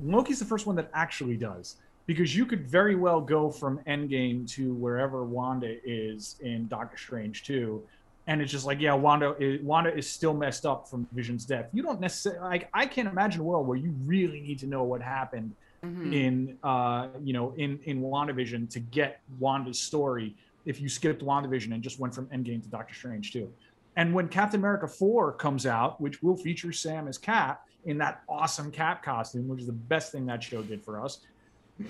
Loki's 0.00 0.38
the 0.38 0.44
first 0.44 0.66
one 0.66 0.76
that 0.76 0.90
actually 0.94 1.36
does. 1.36 1.76
Because 2.06 2.36
you 2.36 2.46
could 2.46 2.64
very 2.68 2.94
well 2.94 3.20
go 3.20 3.50
from 3.50 3.80
Endgame 3.88 4.48
to 4.52 4.72
wherever 4.74 5.24
Wanda 5.24 5.76
is 5.84 6.36
in 6.40 6.68
Doctor 6.68 6.96
Strange 6.96 7.42
2, 7.42 7.82
and 8.28 8.40
it's 8.40 8.52
just 8.52 8.64
like, 8.64 8.80
yeah, 8.80 8.94
Wanda 8.94 9.34
is, 9.40 9.60
Wanda 9.62 9.92
is 9.96 10.08
still 10.08 10.32
messed 10.32 10.64
up 10.66 10.88
from 10.88 11.06
Vision's 11.12 11.44
death. 11.44 11.66
You 11.72 11.82
don't 11.82 12.00
necessarily 12.00 12.40
like. 12.48 12.68
I 12.72 12.86
can't 12.86 13.08
imagine 13.08 13.40
a 13.40 13.44
world 13.44 13.66
where 13.66 13.76
you 13.76 13.92
really 14.04 14.40
need 14.40 14.58
to 14.60 14.66
know 14.66 14.82
what 14.84 15.00
happened 15.02 15.52
Mhm. 15.84 16.12
in 16.14 16.58
uh 16.64 17.08
you 17.22 17.32
know 17.34 17.52
in 17.56 17.78
in 17.84 18.00
WandaVision 18.00 18.70
to 18.70 18.80
get 18.80 19.20
Wanda's 19.38 19.78
story 19.78 20.34
if 20.64 20.80
you 20.80 20.88
skipped 20.88 21.22
WandaVision 21.22 21.72
and 21.74 21.82
just 21.82 22.00
went 22.00 22.14
from 22.14 22.26
Endgame 22.28 22.62
to 22.62 22.68
Doctor 22.68 22.94
Strange 22.94 23.32
2. 23.32 23.52
And 23.96 24.14
when 24.14 24.28
Captain 24.28 24.58
America 24.58 24.88
4 24.88 25.32
comes 25.34 25.66
out, 25.66 26.00
which 26.00 26.22
will 26.22 26.36
feature 26.36 26.72
Sam 26.72 27.06
as 27.08 27.18
Cap 27.18 27.65
in 27.86 27.98
that 27.98 28.22
awesome 28.28 28.70
Cap 28.70 29.02
costume, 29.02 29.48
which 29.48 29.60
is 29.60 29.66
the 29.66 29.72
best 29.72 30.12
thing 30.12 30.26
that 30.26 30.42
show 30.42 30.62
did 30.62 30.84
for 30.84 31.00
us, 31.02 31.20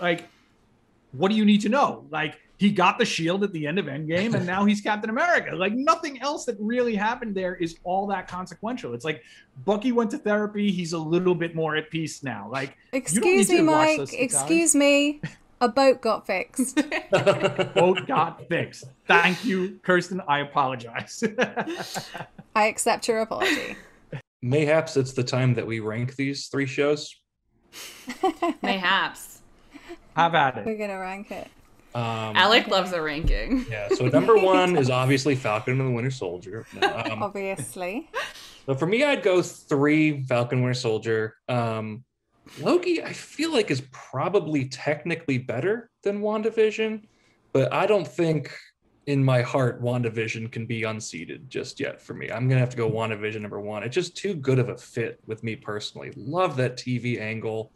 like 0.00 0.28
what 1.12 1.30
do 1.30 1.36
you 1.36 1.44
need 1.44 1.60
to 1.62 1.68
know? 1.68 2.04
Like 2.10 2.38
he 2.58 2.70
got 2.70 2.98
the 2.98 3.04
shield 3.04 3.42
at 3.42 3.52
the 3.52 3.66
end 3.66 3.78
of 3.78 3.86
Endgame 3.86 4.34
and 4.34 4.46
now 4.46 4.64
he's 4.64 4.80
Captain 4.80 5.10
America. 5.10 5.54
Like 5.54 5.72
nothing 5.74 6.20
else 6.20 6.44
that 6.46 6.56
really 6.58 6.94
happened 6.94 7.34
there 7.34 7.54
is 7.56 7.78
all 7.84 8.06
that 8.08 8.28
consequential. 8.28 8.94
It's 8.94 9.04
like 9.04 9.22
Bucky 9.64 9.92
went 9.92 10.10
to 10.12 10.18
therapy, 10.18 10.70
he's 10.70 10.92
a 10.92 10.98
little 10.98 11.34
bit 11.34 11.54
more 11.54 11.76
at 11.76 11.90
peace 11.90 12.22
now. 12.22 12.48
Like 12.50 12.76
Excuse 12.92 13.50
me, 13.50 13.62
Mike. 13.62 14.12
Excuse 14.12 14.74
me. 14.74 15.20
A 15.62 15.68
boat 15.68 16.02
got 16.02 16.26
fixed. 16.26 16.76
boat 17.10 18.06
got 18.06 18.46
fixed. 18.46 18.84
Thank 19.06 19.42
you, 19.42 19.80
Kirsten. 19.82 20.20
I 20.28 20.40
apologize. 20.40 21.24
I 22.54 22.66
accept 22.66 23.08
your 23.08 23.20
apology. 23.20 23.76
Mayhaps 24.48 24.96
it's 24.96 25.12
the 25.12 25.24
time 25.24 25.54
that 25.54 25.66
we 25.66 25.80
rank 25.80 26.14
these 26.14 26.46
three 26.46 26.66
shows. 26.66 27.14
Mayhaps. 28.62 29.40
Have 30.14 30.34
at 30.34 30.64
We're 30.64 30.78
gonna 30.78 30.98
rank 30.98 31.30
it. 31.30 31.48
Um, 31.94 32.36
Alec 32.36 32.68
loves 32.68 32.92
a 32.92 33.02
ranking. 33.02 33.66
Yeah, 33.70 33.88
so 33.88 34.06
number 34.06 34.36
one 34.42 34.76
is 34.76 34.88
obviously 34.88 35.34
Falcon 35.34 35.80
and 35.80 35.88
the 35.88 35.94
Winter 35.94 36.10
Soldier. 36.10 36.64
Um, 36.82 37.22
Obviously. 37.22 38.08
but 38.66 38.78
for 38.78 38.86
me, 38.86 39.02
I'd 39.02 39.22
go 39.22 39.42
three 39.42 40.22
Falcon 40.24 40.62
Winter 40.62 40.74
Soldier. 40.74 41.34
Um, 41.48 42.04
Loki, 42.60 43.02
I 43.02 43.12
feel 43.12 43.52
like 43.52 43.70
is 43.70 43.82
probably 43.90 44.66
technically 44.66 45.38
better 45.38 45.90
than 46.04 46.20
WandaVision, 46.20 47.02
but 47.52 47.72
I 47.72 47.86
don't 47.86 48.06
think 48.06 48.56
in 49.06 49.24
my 49.24 49.40
heart 49.40 49.80
WandaVision 49.80 50.50
can 50.50 50.66
be 50.66 50.82
unseated 50.82 51.48
just 51.48 51.78
yet 51.78 52.00
for 52.02 52.14
me. 52.14 52.30
I'm 52.30 52.48
gonna 52.48 52.60
have 52.60 52.70
to 52.70 52.76
go 52.76 52.90
WandaVision 52.90 53.40
number 53.40 53.60
one. 53.60 53.82
It's 53.84 53.94
just 53.94 54.16
too 54.16 54.34
good 54.34 54.58
of 54.58 54.68
a 54.68 54.76
fit 54.76 55.20
with 55.26 55.42
me 55.44 55.54
personally. 55.54 56.12
Love 56.16 56.56
that 56.56 56.76
TV 56.76 57.20
angle. 57.20 57.72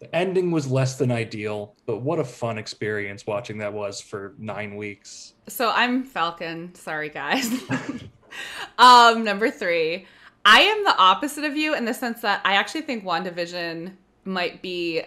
The 0.00 0.14
ending 0.14 0.50
was 0.50 0.70
less 0.70 0.96
than 0.96 1.10
ideal, 1.10 1.74
but 1.86 2.02
what 2.02 2.18
a 2.18 2.24
fun 2.24 2.58
experience 2.58 3.26
watching 3.26 3.58
that 3.58 3.72
was 3.72 4.00
for 4.00 4.34
nine 4.38 4.76
weeks. 4.76 5.34
So 5.48 5.70
I'm 5.70 6.04
Falcon. 6.04 6.74
Sorry, 6.74 7.08
guys. 7.08 7.52
um, 8.78 9.24
number 9.24 9.50
three. 9.50 10.06
I 10.44 10.60
am 10.60 10.84
the 10.84 10.96
opposite 10.96 11.44
of 11.44 11.56
you 11.56 11.74
in 11.74 11.84
the 11.84 11.94
sense 11.94 12.20
that 12.22 12.40
I 12.44 12.54
actually 12.54 12.82
think 12.82 13.04
WandaVision 13.04 13.92
might 14.24 14.62
be 14.62 15.02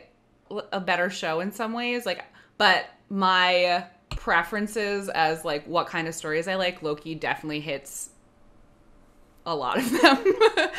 a 0.72 0.80
better 0.80 1.10
show 1.10 1.40
in 1.40 1.52
some 1.52 1.74
ways. 1.74 2.06
Like, 2.06 2.26
but 2.58 2.86
my 3.10 3.86
preferences 4.22 5.10
as 5.10 5.44
like 5.44 5.66
what 5.66 5.88
kind 5.88 6.08
of 6.08 6.14
stories 6.14 6.48
I 6.48 6.54
like, 6.54 6.84
Loki 6.84 7.16
definitely 7.16 7.60
hits 7.60 8.12
a 9.48 9.56
lot 9.56 9.80
of 9.80 9.92
them. 9.92 10.24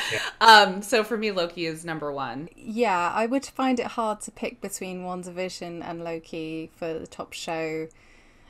um, 0.40 0.82
so 0.82 1.02
for 1.02 1.18
me, 1.18 1.32
Loki 1.32 1.66
is 1.66 1.84
number 1.84 2.12
one. 2.12 2.48
Yeah, 2.54 3.12
I 3.12 3.26
would 3.26 3.44
find 3.44 3.80
it 3.80 3.86
hard 3.86 4.20
to 4.22 4.30
pick 4.30 4.60
between 4.60 5.02
WandaVision 5.02 5.82
and 5.84 6.04
Loki 6.04 6.70
for 6.76 6.96
the 6.96 7.06
top 7.08 7.32
show 7.32 7.88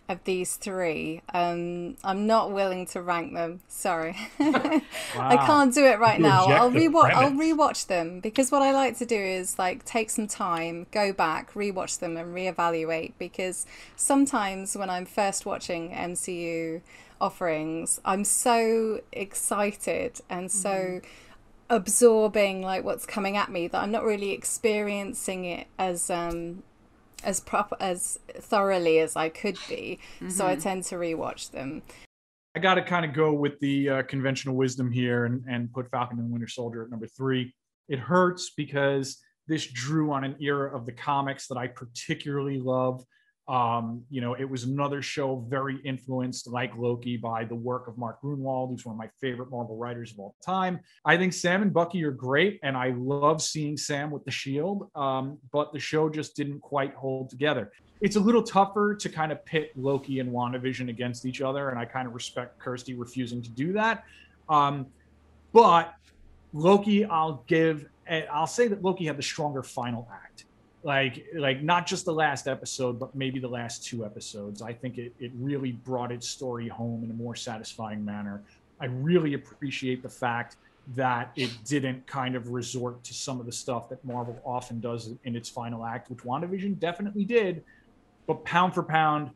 of 0.09 0.23
these 0.25 0.57
three. 0.57 1.23
Um, 1.33 1.97
I'm 2.05 2.27
not 2.27 2.53
willing 2.53 2.87
to 2.87 3.03
rank 3.03 3.33
them. 3.35 3.61
Sorry. 3.69 4.17
I 4.41 4.83
can't 5.47 5.75
do 5.75 5.85
it 5.87 5.99
right 5.99 6.19
You 6.19 6.25
now. 6.25 6.47
I'll 6.47 6.71
rewatch. 6.71 7.12
I'll 7.12 7.31
rewatch 7.31 7.87
them 7.87 8.21
because 8.21 8.51
what 8.51 8.62
I 8.62 8.73
like 8.73 8.99
to 8.99 9.07
do 9.07 9.17
is 9.17 9.59
like 9.59 9.85
take 9.85 10.11
some 10.11 10.27
time, 10.27 10.87
go 10.91 11.12
back, 11.12 11.55
rewatch 11.55 11.99
them, 12.01 12.17
and 12.17 12.35
reevaluate. 12.35 13.12
Because 13.19 13.67
sometimes 13.97 14.77
when 14.77 14.91
I'm 14.91 15.07
first 15.07 15.47
watching 15.47 15.91
MCU 15.91 16.83
offerings, 17.21 18.01
I'm 18.05 18.25
so 18.25 19.01
excited 19.12 20.21
and 20.29 20.51
so 20.51 21.01
absorbing 21.71 22.61
like 22.61 22.85
what's 22.85 23.07
coming 23.07 23.37
at 23.37 23.51
me 23.51 23.67
that 23.67 23.83
I'm 23.83 23.91
not 23.91 24.05
really 24.05 24.33
experiencing 24.33 25.47
it 25.47 25.69
as 25.79 26.11
um 26.11 26.62
as 27.25 27.41
proper 27.41 27.77
as 27.81 28.19
thoroughly 28.35 28.99
as 28.99 29.17
I 29.17 29.29
could 29.29 29.59
be. 29.69 29.99
So 30.29 30.47
I 30.47 30.57
tend 30.57 30.85
to 30.85 30.97
rewatch 30.97 31.51
them. 31.51 31.83
I 32.55 32.61
got 32.61 32.75
to 32.75 32.83
kind 32.83 33.05
of 33.05 33.15
go 33.15 33.33
with 33.33 33.59
the 33.61 33.89
uh, 33.89 34.03
conventional 34.03 34.55
wisdom 34.57 34.91
here 34.91 35.25
and, 35.25 35.43
and 35.49 35.73
put 35.73 35.91
Falcon 35.91 36.19
and 36.19 36.29
the 36.29 36.33
Winter 36.33 36.49
Soldier 36.49 36.85
at 36.85 36.91
number 36.91 37.07
three. 37.07 37.55
It 37.89 37.99
hurts 37.99 38.51
because 38.57 39.19
this 39.49 39.67
drew 39.67 40.13
on 40.13 40.25
an 40.25 40.37
era 40.41 40.77
of 40.77 40.85
the 40.87 40.93
comics 40.93 41.47
that 41.49 41.57
I 41.57 41.67
particularly 41.67 42.61
love. 42.61 43.05
Um, 43.49 44.05
you 44.09 44.21
know, 44.21 44.35
it 44.35 44.45
was 44.49 44.65
another 44.65 45.03
show 45.03 45.45
very 45.49 45.79
influenced, 45.85 46.47
like 46.47 46.77
Loki, 46.77 47.17
by 47.17 47.45
the 47.45 47.55
work 47.55 47.89
of 47.89 47.99
Mark 47.99 48.23
Gruenwald, 48.23 48.71
who's 48.71 48.87
one 48.87 48.95
of 48.95 48.99
my 48.99 49.11
favorite 49.21 49.51
Marvel 49.51 49.77
writers 49.77 50.13
of 50.13 50.21
all 50.21 50.35
time. 50.45 50.81
I 51.05 51.17
think 51.17 51.33
Sam 51.33 51.63
and 51.63 51.73
Bucky 51.73 52.05
are 52.05 52.13
great, 52.13 52.61
and 52.63 52.77
I 52.77 52.95
love 52.97 53.43
seeing 53.43 53.77
Sam 53.77 54.11
with 54.11 54.25
the 54.25 54.31
shield. 54.31 54.89
Um, 54.95 55.39
but 55.53 55.73
the 55.73 55.81
show 55.81 56.09
just 56.09 56.37
didn't 56.37 56.61
quite 56.61 56.95
hold 56.95 57.31
together 57.31 57.73
it's 58.03 58.17
a 58.17 58.21
little 58.21 58.43
tougher 58.43 58.97
to 58.97 59.09
kind 59.09 59.31
of 59.31 59.43
pit 59.45 59.71
Loki 59.77 60.19
and 60.19 60.29
WandaVision 60.31 60.91
against 60.91 61.25
each 61.25 61.41
other, 61.41 61.71
and 61.71 61.79
I 61.79 61.85
kind 61.85 62.09
of 62.09 62.15
respect 62.15 62.59
Kirsty 62.59 62.95
refusing 62.95 63.41
to 63.43 63.51
do 63.51 63.73
that. 63.75 64.05
Um, 64.49 64.89
but 65.53 65.95
Loki, 66.53 67.05
I'll 67.05 67.45
give, 67.47 67.87
eh, 68.09 68.25
I'll 68.31 68.49
say 68.49 68.67
that 68.67 68.83
Loki 68.83 69.07
had 69.07 69.17
the 69.17 69.23
stronger 69.23 69.63
final 69.63 70.09
act. 70.13 70.47
Like, 70.85 71.27
like 71.35 71.62
not 71.62 71.87
just 71.87 72.05
the 72.05 72.12
last 72.12 72.49
episode, 72.49 72.99
but 72.99 73.14
maybe 73.14 73.38
the 73.38 73.49
last 73.49 73.85
two 73.85 74.05
episodes. 74.05 74.62
I 74.62 74.73
think 74.73 74.99
it, 74.99 75.12
it 75.21 75.31
really 75.38 75.73
brought 75.73 76.11
its 76.11 76.29
story 76.29 76.68
home 76.68 77.05
in 77.05 77.11
a 77.11 77.14
more 77.14 77.37
satisfying 77.37 78.05
manner. 78.05 78.42
I 78.81 78.87
really 78.87 79.35
appreciate 79.35 80.03
the 80.03 80.09
fact 80.09 80.57
that 80.97 81.31
it 81.37 81.51
didn't 81.64 82.05
kind 82.09 82.35
of 82.35 82.49
resort 82.49 83.05
to 83.05 83.14
some 83.14 83.38
of 83.38 83.47
the 83.47 83.53
stuff 83.53 83.88
that 83.88 84.05
Marvel 84.05 84.40
often 84.45 84.81
does 84.81 85.14
in 85.23 85.37
its 85.37 85.49
final 85.49 85.85
act, 85.85 86.11
which 86.11 86.21
WandaVision 86.21 86.81
definitely 86.81 87.25
did. 87.25 87.62
But 88.27 88.45
pound 88.45 88.75
for 88.75 88.83
pound, 88.83 89.31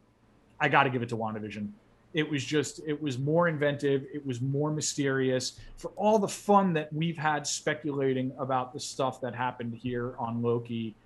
I 0.58 0.68
got 0.68 0.82
to 0.82 0.90
give 0.90 1.02
it 1.02 1.08
to 1.10 1.16
WandaVision. 1.16 1.68
It 2.14 2.28
was 2.28 2.44
just, 2.44 2.80
it 2.86 3.00
was 3.00 3.18
more 3.18 3.46
inventive. 3.46 4.04
It 4.12 4.26
was 4.26 4.40
more 4.40 4.72
mysterious. 4.72 5.60
For 5.76 5.92
all 5.96 6.18
the 6.18 6.28
fun 6.28 6.72
that 6.72 6.92
we've 6.92 7.18
had 7.18 7.46
speculating 7.46 8.32
about 8.38 8.72
the 8.72 8.80
stuff 8.80 9.20
that 9.20 9.34
happened 9.34 9.74
here 9.74 10.14
on 10.18 10.42
Loki, 10.42 10.96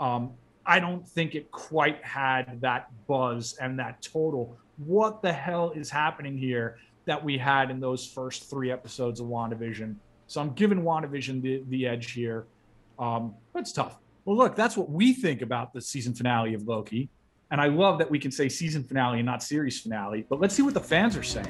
um, 0.00 0.32
I 0.66 0.80
don't 0.80 1.06
think 1.06 1.34
it 1.34 1.50
quite 1.50 2.02
had 2.04 2.60
that 2.60 2.90
buzz 3.06 3.56
and 3.60 3.78
that 3.78 4.02
total. 4.02 4.56
What 4.78 5.22
the 5.22 5.32
hell 5.32 5.72
is 5.74 5.90
happening 5.90 6.36
here 6.38 6.78
that 7.06 7.22
we 7.22 7.36
had 7.36 7.70
in 7.70 7.80
those 7.80 8.06
first 8.06 8.48
three 8.48 8.70
episodes 8.70 9.20
of 9.20 9.26
WandaVision? 9.26 9.96
So 10.26 10.40
I'm 10.40 10.52
giving 10.54 10.82
WandaVision 10.82 11.42
the, 11.42 11.62
the 11.68 11.86
edge 11.86 12.12
here. 12.12 12.46
Um, 12.98 13.34
but 13.52 13.60
it's 13.60 13.72
tough. 13.72 13.98
Well, 14.24 14.36
look, 14.36 14.56
that's 14.56 14.76
what 14.76 14.90
we 14.90 15.12
think 15.12 15.42
about 15.42 15.74
the 15.74 15.80
season 15.80 16.14
finale 16.14 16.54
of 16.54 16.66
Loki. 16.66 17.10
And 17.50 17.60
I 17.60 17.68
love 17.68 17.98
that 17.98 18.10
we 18.10 18.18
can 18.18 18.30
say 18.30 18.48
season 18.48 18.82
finale 18.82 19.18
and 19.18 19.26
not 19.26 19.42
series 19.42 19.80
finale. 19.80 20.24
But 20.28 20.40
let's 20.40 20.54
see 20.54 20.62
what 20.62 20.74
the 20.74 20.80
fans 20.80 21.16
are 21.16 21.22
saying. 21.22 21.46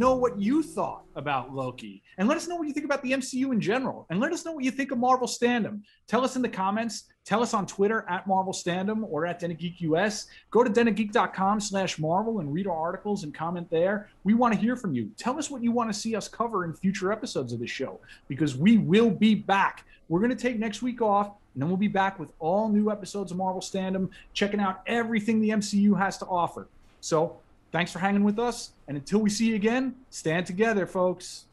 Know 0.00 0.16
what 0.16 0.38
you 0.38 0.62
thought 0.62 1.04
about 1.14 1.54
Loki. 1.54 2.02
And 2.16 2.26
let 2.26 2.38
us 2.38 2.48
know 2.48 2.56
what 2.56 2.66
you 2.66 2.72
think 2.72 2.86
about 2.86 3.02
the 3.02 3.12
MCU 3.12 3.52
in 3.52 3.60
general. 3.60 4.06
And 4.08 4.18
let 4.18 4.32
us 4.32 4.46
know 4.46 4.52
what 4.52 4.64
you 4.64 4.70
think 4.70 4.90
of 4.90 4.98
Marvel 4.98 5.28
Standom. 5.28 5.82
Tell 6.08 6.24
us 6.24 6.36
in 6.36 6.42
the 6.42 6.48
comments. 6.48 7.04
Tell 7.26 7.42
us 7.42 7.52
on 7.52 7.66
Twitter 7.66 8.06
at 8.08 8.26
Marvel 8.26 8.54
Standom 8.54 9.04
or 9.04 9.26
at 9.26 9.40
Geek 9.40 9.82
US. 9.82 10.26
Go 10.50 10.64
to 10.64 10.70
denofgeek.com 10.70 11.60
slash 11.60 11.98
Marvel 11.98 12.40
and 12.40 12.50
read 12.52 12.66
our 12.66 12.76
articles 12.76 13.24
and 13.24 13.34
comment 13.34 13.70
there. 13.70 14.08
We 14.24 14.32
want 14.32 14.54
to 14.54 14.58
hear 14.58 14.74
from 14.74 14.94
you. 14.94 15.10
Tell 15.18 15.38
us 15.38 15.50
what 15.50 15.62
you 15.62 15.70
want 15.70 15.92
to 15.92 15.98
see 15.98 16.16
us 16.16 16.26
cover 16.28 16.64
in 16.64 16.72
future 16.72 17.12
episodes 17.12 17.52
of 17.52 17.60
the 17.60 17.66
show 17.66 18.00
because 18.26 18.56
we 18.56 18.78
will 18.78 19.10
be 19.10 19.34
back. 19.34 19.84
We're 20.08 20.20
going 20.20 20.34
to 20.34 20.42
take 20.42 20.58
next 20.58 20.80
week 20.80 21.02
off 21.02 21.26
and 21.52 21.62
then 21.62 21.68
we'll 21.68 21.76
be 21.76 21.88
back 21.88 22.18
with 22.18 22.32
all 22.38 22.70
new 22.70 22.90
episodes 22.90 23.32
of 23.32 23.36
Marvel 23.36 23.60
Standom, 23.60 24.08
checking 24.32 24.60
out 24.60 24.80
everything 24.86 25.42
the 25.42 25.50
MCU 25.50 25.98
has 25.98 26.16
to 26.18 26.26
offer. 26.26 26.68
So 27.02 27.36
thanks 27.72 27.92
for 27.92 27.98
hanging 27.98 28.24
with 28.24 28.38
us. 28.38 28.72
And 28.88 28.96
until 28.96 29.20
we 29.20 29.30
see 29.30 29.48
you 29.48 29.54
again, 29.54 29.94
stand 30.10 30.46
together, 30.46 30.86
folks. 30.86 31.46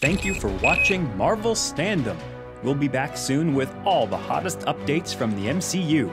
Thank 0.00 0.24
you 0.24 0.34
for 0.34 0.48
watching 0.62 1.16
Marvel 1.16 1.54
Standom. 1.54 2.16
We'll 2.62 2.74
be 2.74 2.88
back 2.88 3.16
soon 3.16 3.54
with 3.54 3.74
all 3.84 4.06
the 4.06 4.16
hottest 4.16 4.60
updates 4.60 5.14
from 5.14 5.34
the 5.36 5.48
MCU. 5.48 6.10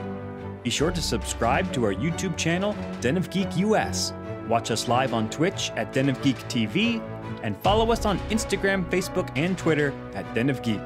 Be 0.62 0.70
sure 0.70 0.90
to 0.90 1.00
subscribe 1.00 1.72
to 1.72 1.84
our 1.84 1.94
YouTube 1.94 2.36
channel, 2.36 2.76
Den 3.00 3.16
of 3.16 3.30
Geek 3.30 3.56
US. 3.58 4.12
Watch 4.48 4.70
us 4.70 4.88
live 4.88 5.14
on 5.14 5.30
Twitch 5.30 5.70
at 5.76 5.92
Den 5.92 6.08
of 6.08 6.20
Geek 6.22 6.36
TV, 6.48 7.02
and 7.42 7.56
follow 7.58 7.90
us 7.92 8.04
on 8.04 8.18
Instagram, 8.30 8.88
Facebook, 8.90 9.30
and 9.36 9.56
Twitter 9.56 9.92
at 10.14 10.34
Den 10.34 10.50
of 10.50 10.62
Geek. 10.62 10.80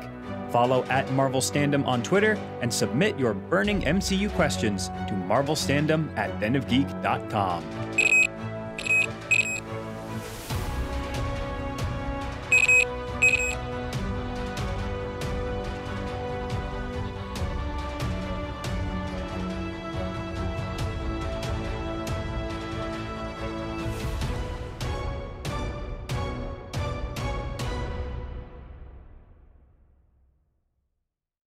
Follow 0.52 0.84
at 0.84 1.10
Marvel 1.12 1.40
Standom 1.40 1.86
on 1.86 2.02
Twitter 2.02 2.38
and 2.60 2.72
submit 2.72 3.18
your 3.18 3.32
burning 3.32 3.80
MCU 3.82 4.30
questions 4.34 4.88
to 5.08 5.14
marvelstandom 5.26 6.16
at 6.18 6.30
denofgeek.com. 6.40 8.11